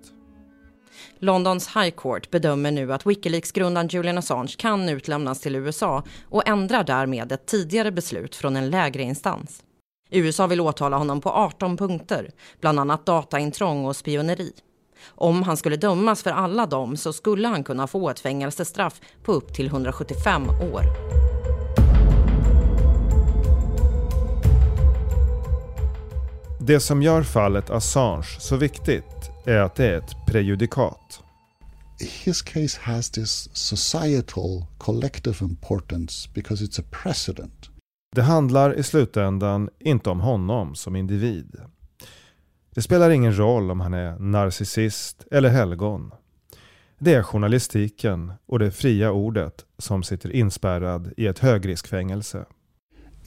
Londons 1.18 1.76
High 1.76 1.90
Court 1.90 2.30
bedömer 2.30 2.70
nu 2.70 2.92
att 2.92 3.06
Wikileaks-grundaren 3.06 3.88
Julian 3.88 4.18
Assange 4.18 4.54
kan 4.58 4.88
utlämnas 4.88 5.40
till 5.40 5.56
USA 5.56 6.02
och 6.28 6.48
ändrar 6.48 6.84
därmed 6.84 7.32
ett 7.32 7.46
tidigare 7.46 7.92
beslut 7.92 8.36
från 8.36 8.56
en 8.56 8.70
lägre 8.70 9.02
instans. 9.02 9.62
USA 10.10 10.46
vill 10.46 10.60
åtala 10.60 10.96
honom 10.96 11.20
på 11.20 11.30
18 11.30 11.76
punkter, 11.76 12.30
bland 12.60 12.80
annat 12.80 13.06
dataintrång 13.06 13.84
och 13.86 13.96
spioneri. 13.96 14.52
Om 15.08 15.42
han 15.42 15.56
skulle 15.56 15.76
dömas 15.76 16.22
för 16.22 16.30
alla 16.30 16.66
dem 16.66 16.96
så 16.96 17.12
skulle 17.12 17.48
han 17.48 17.64
kunna 17.64 17.86
få 17.86 18.10
ett 18.10 18.20
fängelsestraff 18.20 19.00
på 19.22 19.32
upp 19.32 19.54
till 19.54 19.66
175 19.66 20.48
år. 20.48 20.84
Det 26.66 26.80
som 26.80 27.02
gör 27.02 27.22
fallet 27.22 27.70
Assange 27.70 28.26
så 28.38 28.56
viktigt 28.56 29.30
är 29.44 29.58
att 29.58 29.74
det 29.74 29.86
är 29.86 29.98
ett 29.98 30.26
prejudikat. 30.26 31.20
His 32.24 32.42
case 32.42 32.80
has 32.82 33.10
this 33.10 33.48
societal 33.52 34.64
collective 34.78 35.44
importance 35.44 36.28
because 36.34 36.64
it's 36.64 36.80
a 36.80 36.84
precedent. 37.02 37.70
Det 38.14 38.22
handlar 38.22 38.78
i 38.78 38.82
slutändan 38.82 39.68
inte 39.80 40.10
om 40.10 40.20
honom 40.20 40.74
som 40.74 40.96
individ. 40.96 41.56
Det 42.74 42.82
spelar 42.82 43.10
ingen 43.10 43.38
roll 43.38 43.70
om 43.70 43.80
han 43.80 43.94
är 43.94 44.18
narcissist 44.18 45.26
eller 45.30 45.48
helgon. 45.48 46.10
Det 46.98 47.14
är 47.14 47.22
journalistiken 47.22 48.32
och 48.46 48.58
det 48.58 48.70
fria 48.70 49.12
ordet 49.12 49.64
som 49.78 50.02
sitter 50.02 50.36
inspärrad 50.36 51.12
i 51.16 51.26
ett 51.26 51.38
högriskfängelse. 51.38 52.44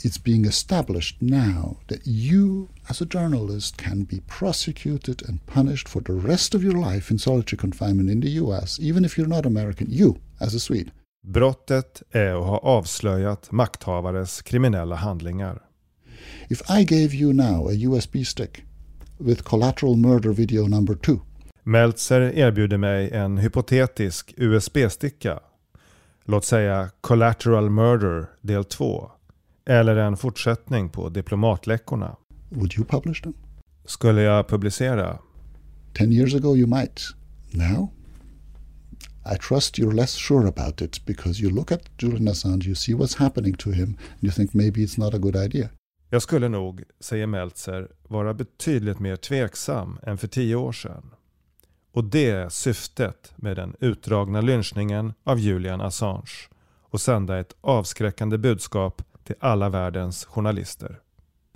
It's 0.04 0.24
being 0.24 0.46
established 0.46 1.22
now 1.22 1.80
that 1.88 2.08
you, 2.08 2.68
as 2.88 3.02
a 3.02 3.06
journalist, 3.14 3.78
can 3.78 4.06
be 4.06 4.18
prosecuted 4.40 5.24
and 5.30 5.46
punished 5.46 5.90
for 5.90 6.02
the 6.02 6.14
rest 6.14 6.56
of 6.56 6.64
your 6.64 6.94
life 6.94 7.14
in 7.14 7.20
solitary 7.20 7.58
confinement 7.58 8.10
in 8.10 8.22
the 8.22 8.40
US, 8.42 8.80
even 8.80 9.06
if 9.06 9.18
you're 9.18 9.36
not 9.36 9.46
American. 9.46 9.88
You, 9.90 10.16
as 10.40 10.56
a 10.56 10.60
Swede. 10.60 10.92
Brottet 11.28 12.04
är 12.12 12.34
att 12.34 12.48
ha 12.48 12.58
avslöjat 12.58 13.52
makthavares 13.52 14.42
kriminella 14.42 14.96
handlingar. 14.96 15.62
If 16.50 16.62
I 16.70 16.84
gave 16.84 17.16
you 17.16 17.34
now 17.34 17.68
a 17.70 17.74
USB 17.74 18.26
stick 18.26 18.64
with 19.20 19.44
collateral 19.44 19.96
murder 19.96 20.32
video 20.32 20.68
number 20.68 20.96
two. 20.96 21.20
Meltzer 21.64 22.22
erbjuder 22.22 22.78
mig 22.78 23.12
en 23.12 23.38
hypotetisk 23.38 24.34
USB-sticka. 24.38 25.40
Låt 26.26 26.46
säga 26.46 26.90
Collateral 27.02 27.70
Murder 27.70 28.26
del 28.42 28.64
2. 28.64 29.12
Eller 29.66 29.96
en 29.96 30.18
fortsättning 30.18 30.90
på 30.90 31.10
diplomatläckorna. 31.10 32.16
Would 32.50 32.74
you 32.78 32.86
publish 32.86 33.22
them? 33.22 33.34
Skulle 33.86 34.22
jag 34.22 34.48
publicera? 34.48 35.20
Ten 35.94 36.12
years 36.12 36.36
ago 36.36 36.56
you 36.56 36.68
might. 36.68 37.02
Now? 37.52 37.92
I 39.34 39.38
trust 39.38 39.78
you're 39.78 39.96
less 39.96 40.16
sure 40.16 40.48
about 40.48 40.82
it 40.82 41.06
because 41.06 41.44
you 41.44 41.50
look 41.56 41.72
at 41.72 41.82
Julian 41.98 42.28
Assange, 42.28 42.66
you 42.66 42.76
see 42.76 42.94
what's 42.96 43.18
happening 43.18 43.54
to 43.54 43.72
him, 43.72 43.88
and 43.88 44.22
you 44.22 44.32
think 44.32 44.54
maybe 44.54 44.82
it's 44.84 44.98
not 44.98 45.14
a 45.14 45.20
good 45.20 45.36
idea. 45.36 45.70
Jag 46.10 46.22
skulle 46.22 46.50
nog, 46.50 46.84
säger 47.00 47.28
Meltzer, 47.28 47.92
vara 48.08 48.34
betydligt 48.34 49.00
mer 49.00 49.16
tveksam 49.16 50.00
än 50.04 50.18
för 50.18 50.28
tio 50.28 50.56
år 50.56 50.72
sedan. 50.72 51.14
Och 51.92 52.04
det 52.04 52.30
är 52.30 52.50
syftet 52.50 53.34
med 53.36 53.56
den 53.56 53.76
utdragna 53.80 54.42
lynchningen 54.42 55.14
av 55.24 55.40
Julian 55.40 55.82
Assange 55.82 56.50
och 56.82 57.02
sända 57.02 57.40
ett 57.40 57.56
avskräckande 57.62 58.38
budskap 58.38 59.02
till 59.24 59.36
alla 59.40 59.70
världens 59.70 60.26
journalister. 60.26 61.00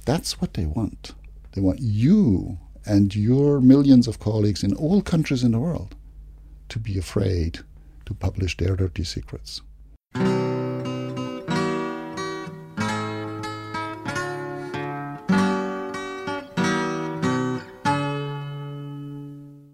That's 0.05 0.41
what 0.41 0.53
they 0.53 0.65
want. 0.65 1.15
They 1.53 1.63
want 1.63 1.79
you 1.79 2.57
and 2.87 3.15
your 3.15 3.61
millions 3.61 4.07
of 4.07 4.17
colleagues 4.17 4.63
in 4.63 4.77
all 4.77 5.01
countries 5.01 5.43
in 5.43 5.51
the 5.51 5.57
world 5.57 5.95
to 6.67 6.79
be 6.79 6.99
afraid 6.99 7.57
to 8.05 8.13
publish 8.13 8.57
their 8.57 8.75
dirty 8.75 9.05
secrets. 9.05 9.61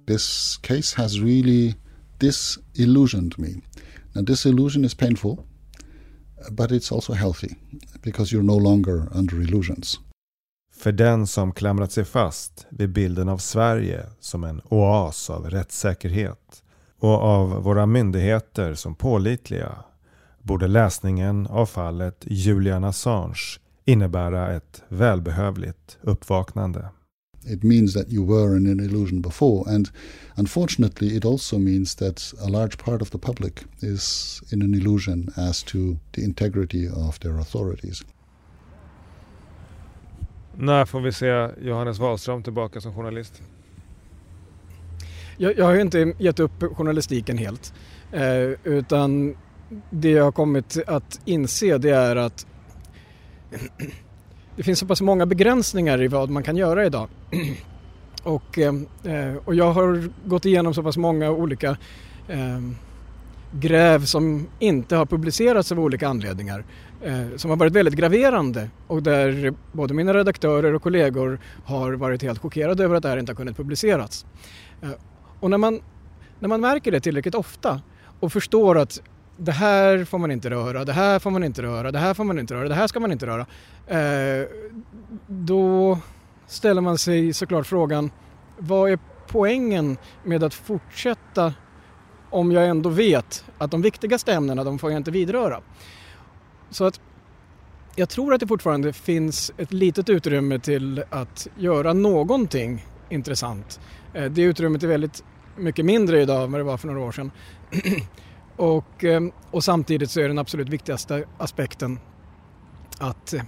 This 0.08 0.58
case 0.62 0.96
has 0.96 1.20
really 1.20 1.76
disillusioned 2.18 3.38
me. 3.38 3.62
Now, 4.14 4.22
disillusion 4.22 4.86
is 4.86 4.96
painful, 4.96 5.46
but 6.52 6.72
it's 6.72 6.92
also 6.92 7.14
healthy 7.14 7.56
because 8.02 8.36
you're 8.36 8.46
no 8.46 8.58
longer 8.58 9.08
under 9.12 9.42
illusions. 9.42 10.00
För 10.76 10.92
den 10.92 11.28
som 11.28 11.52
klamrat 11.52 11.92
sig 11.92 12.06
fast 12.06 12.68
vid 12.70 12.90
bilden 12.90 13.30
av 13.30 13.38
Sverige 13.38 14.06
som 14.20 14.44
en 14.44 14.62
oas 14.70 15.30
av 15.30 15.50
rättssäkerhet 15.50 16.64
och 17.00 17.22
av 17.22 17.50
våra 17.50 17.86
myndigheter 17.86 18.74
som 18.74 18.96
pålitliga 18.96 19.78
borde 20.42 20.68
läsningen 20.68 21.48
av 21.48 21.66
fallet 21.66 22.24
Julian 22.28 22.84
Assange 22.84 23.60
innebära 23.86 24.56
ett 24.56 24.84
välbehövligt 24.88 25.98
uppvaknande. 26.02 26.90
It 27.50 27.64
means 27.64 27.94
that 27.94 28.10
you 28.10 28.26
were 28.26 28.58
in 28.58 28.68
an 28.68 28.80
illusion 28.80 29.22
before, 29.22 29.64
and 29.76 29.90
unfortunately, 30.36 31.08
it 31.18 31.26
also 31.26 31.58
means 31.58 31.96
that 31.96 32.34
a 32.42 32.50
large 32.50 32.78
part 32.78 33.02
of 33.02 33.10
the 33.10 33.18
public 33.18 33.64
is 33.82 34.42
in 34.52 34.62
an 34.62 34.74
illusion 34.74 35.34
as 35.38 35.64
to 35.64 35.98
the 36.12 36.22
integrity 36.24 36.88
of 36.90 37.20
their 37.20 37.40
authorities. 37.40 38.04
När 40.60 40.86
får 40.86 41.00
vi 41.02 41.12
se 41.12 41.50
Johannes 41.62 42.00
Wahlström 42.00 42.44
tillbaka 42.44 42.82
som 42.82 42.94
journalist? 42.94 43.42
Jag, 45.38 45.58
jag 45.58 45.66
har 45.66 45.74
ju 45.74 45.82
inte 45.82 46.14
gett 46.18 46.40
upp 46.40 46.64
journalistiken 46.78 47.38
helt. 47.38 47.74
Eh, 48.12 48.50
utan 48.64 49.36
det 49.90 50.10
jag 50.10 50.24
har 50.24 50.32
kommit 50.32 50.78
att 50.88 51.20
inse 51.26 51.78
det 51.78 51.90
är 51.90 52.16
att 52.16 52.48
det 54.58 54.64
finns 54.64 54.80
så 54.80 54.86
pass 54.86 55.02
många 55.02 55.26
begränsningar 55.26 56.02
i 56.02 56.08
vad 56.08 56.30
man 56.30 56.44
kan 56.44 56.58
göra 56.58 56.86
idag. 56.86 57.08
och, 58.24 58.60
eh, 58.60 58.74
eh, 59.04 59.36
och 59.46 59.56
jag 59.56 59.72
har 59.72 60.10
gått 60.26 60.46
igenom 60.46 60.74
så 60.74 60.84
pass 60.84 60.98
många 60.98 61.32
olika 61.32 61.78
eh, 62.28 62.60
gräv 63.52 64.06
som 64.06 64.48
inte 64.60 64.96
har 64.96 65.06
publicerats 65.06 65.72
av 65.72 65.80
olika 65.80 66.08
anledningar. 66.08 66.64
Eh, 67.02 67.36
som 67.36 67.50
har 67.50 67.58
varit 67.58 67.74
väldigt 67.74 67.96
graverande 67.96 68.70
och 68.88 69.04
där 69.04 69.54
både 69.72 69.94
mina 69.94 70.14
redaktörer 70.14 70.74
och 70.74 70.82
kollegor 70.82 71.40
har 71.66 71.94
varit 71.94 72.22
helt 72.22 72.40
chockerade 72.40 72.84
över 72.84 72.96
att 72.96 73.04
det 73.04 73.10
här 73.10 73.18
inte 73.18 73.32
har 73.32 73.38
kunnat 73.38 73.58
publiceras. 73.58 74.26
Eh, 74.82 74.90
och 75.40 75.50
när 75.50 75.58
man, 75.58 75.82
när 76.40 76.50
man 76.50 76.62
märker 76.62 76.92
det 76.92 77.00
tillräckligt 77.00 77.36
ofta 77.36 77.82
och 78.20 78.34
förstår 78.34 78.78
att 78.78 79.02
det 79.38 79.52
här 79.52 80.06
får 80.06 80.18
man 80.18 80.32
inte 80.32 80.50
röra, 80.50 80.86
det 80.86 80.94
här 80.94 81.20
får 81.20 81.32
man 81.32 81.44
inte 81.44 81.62
röra, 81.62 81.92
det 81.92 82.00
här 82.00 82.14
får 82.14 82.24
man 82.24 82.40
inte 82.40 82.54
röra, 82.54 82.68
det 82.68 82.76
här 82.76 82.88
ska 82.88 83.00
man 83.00 83.12
inte 83.12 83.26
röra. 83.26 83.46
Eh, 83.88 84.48
då 85.28 86.00
ställer 86.48 86.82
man 86.82 86.98
sig 86.98 87.34
såklart 87.34 87.68
frågan, 87.68 88.12
vad 88.58 88.92
är 88.92 89.00
poängen 89.28 89.98
med 90.24 90.44
att 90.44 90.54
fortsätta 90.54 91.54
om 92.30 92.52
jag 92.52 92.68
ändå 92.68 92.90
vet 92.90 93.46
att 93.58 93.72
de 93.72 93.82
viktigaste 93.82 94.34
ämnena, 94.34 94.64
de 94.64 94.80
får 94.80 94.92
jag 94.92 95.00
inte 95.00 95.12
vidröra. 95.12 95.62
Så 96.70 96.86
att 96.86 97.00
jag 97.96 98.10
tror 98.10 98.34
att 98.34 98.40
det 98.40 98.48
fortfarande 98.48 98.94
finns 98.94 99.52
ett 99.58 99.74
litet 99.74 100.10
utrymme 100.10 100.60
till 100.60 101.04
att 101.10 101.48
göra 101.58 101.94
någonting 101.94 102.86
intressant. 103.10 103.80
Eh, 104.14 104.26
det 104.26 104.42
utrymmet 104.42 104.84
är 104.84 104.88
väldigt 104.88 105.24
mycket 105.58 105.86
mindre 105.86 106.22
idag 106.22 106.44
än 106.44 106.52
vad 106.52 106.60
det 106.60 106.66
var 106.66 106.78
för 106.78 106.88
några 106.88 107.02
år 107.02 107.12
sedan. 107.12 107.32
och, 108.58 109.04
ehm, 109.04 109.32
och 109.52 109.64
samtidigt 109.64 110.12
så 110.12 110.20
är 110.20 110.28
den 110.28 110.40
absolut 110.40 110.70
viktigaste 110.70 111.24
aspekten 111.38 112.00
att, 113.00 113.34
eh, 113.34 113.42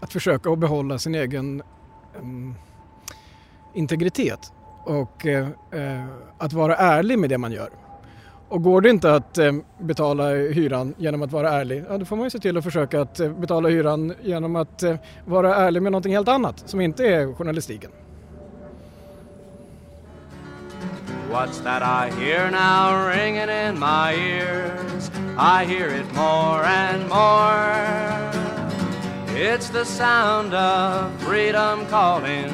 att 0.00 0.12
försöka 0.12 0.50
att 0.50 0.58
behålla 0.58 0.98
sin 0.98 1.14
egen 1.14 1.62
um, 2.20 2.54
integritet 3.74 4.52
och 4.84 5.26
uh, 5.26 6.04
att 6.38 6.52
vara 6.52 6.76
ärlig 6.76 7.18
med 7.18 7.30
det 7.30 7.38
man 7.38 7.52
gör. 7.52 7.70
Och 8.48 8.62
går 8.62 8.80
det 8.80 8.90
inte 8.90 9.14
att 9.14 9.38
uh, 9.38 9.52
betala 9.78 10.28
hyran 10.28 10.94
genom 10.98 11.22
att 11.22 11.32
vara 11.32 11.50
ärlig, 11.50 11.84
ja, 11.88 11.98
då 11.98 12.04
får 12.04 12.16
man 12.16 12.26
ju 12.26 12.30
se 12.30 12.38
till 12.38 12.56
att 12.56 12.64
försöka 12.64 13.00
att 13.00 13.20
uh, 13.20 13.38
betala 13.38 13.68
hyran 13.68 14.14
genom 14.22 14.56
att 14.56 14.82
vara 15.24 15.54
ärlig 15.54 15.82
med 15.82 15.92
någonting 15.92 16.12
helt 16.12 16.28
annat 16.28 16.68
som 16.68 16.80
inte 16.80 17.06
är 17.06 17.34
journalistiken. 17.34 17.90
What's 21.32 21.60
that 21.60 21.82
I 21.82 22.10
hear 22.10 22.50
now 22.50 23.06
ringing 23.08 23.48
in 23.48 23.78
my 23.78 24.14
ears? 24.14 25.10
I 25.38 25.64
hear 25.64 25.88
it 25.88 26.04
more 26.12 26.62
and 26.62 27.08
more. 27.08 27.72
It's 29.34 29.70
the 29.70 29.86
sound 29.86 30.52
of 30.52 31.10
freedom 31.22 31.86
calling, 31.86 32.52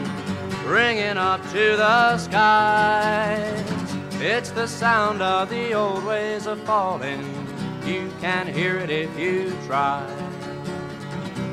ringing 0.65 1.17
up 1.17 1.43
to 1.51 1.77
the 1.77 2.19
skies. 2.19 3.67
It's 4.21 4.51
the 4.51 4.69
sound 4.69 5.23
of 5.23 5.51
the 5.51 5.73
old 5.73 6.05
ways 6.05 6.47
of 6.47 6.61
falling. 6.61 7.25
You 7.85 8.13
can 8.21 8.47
hear 8.47 8.77
it 8.77 8.91
if 8.91 9.19
you 9.19 9.59
try. 9.67 10.07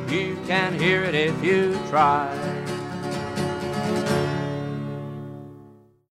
You 0.10 0.38
can 0.46 0.78
hear 0.78 1.02
it 1.02 1.16
if 1.16 1.44
you 1.44 1.74
try. 1.90 2.75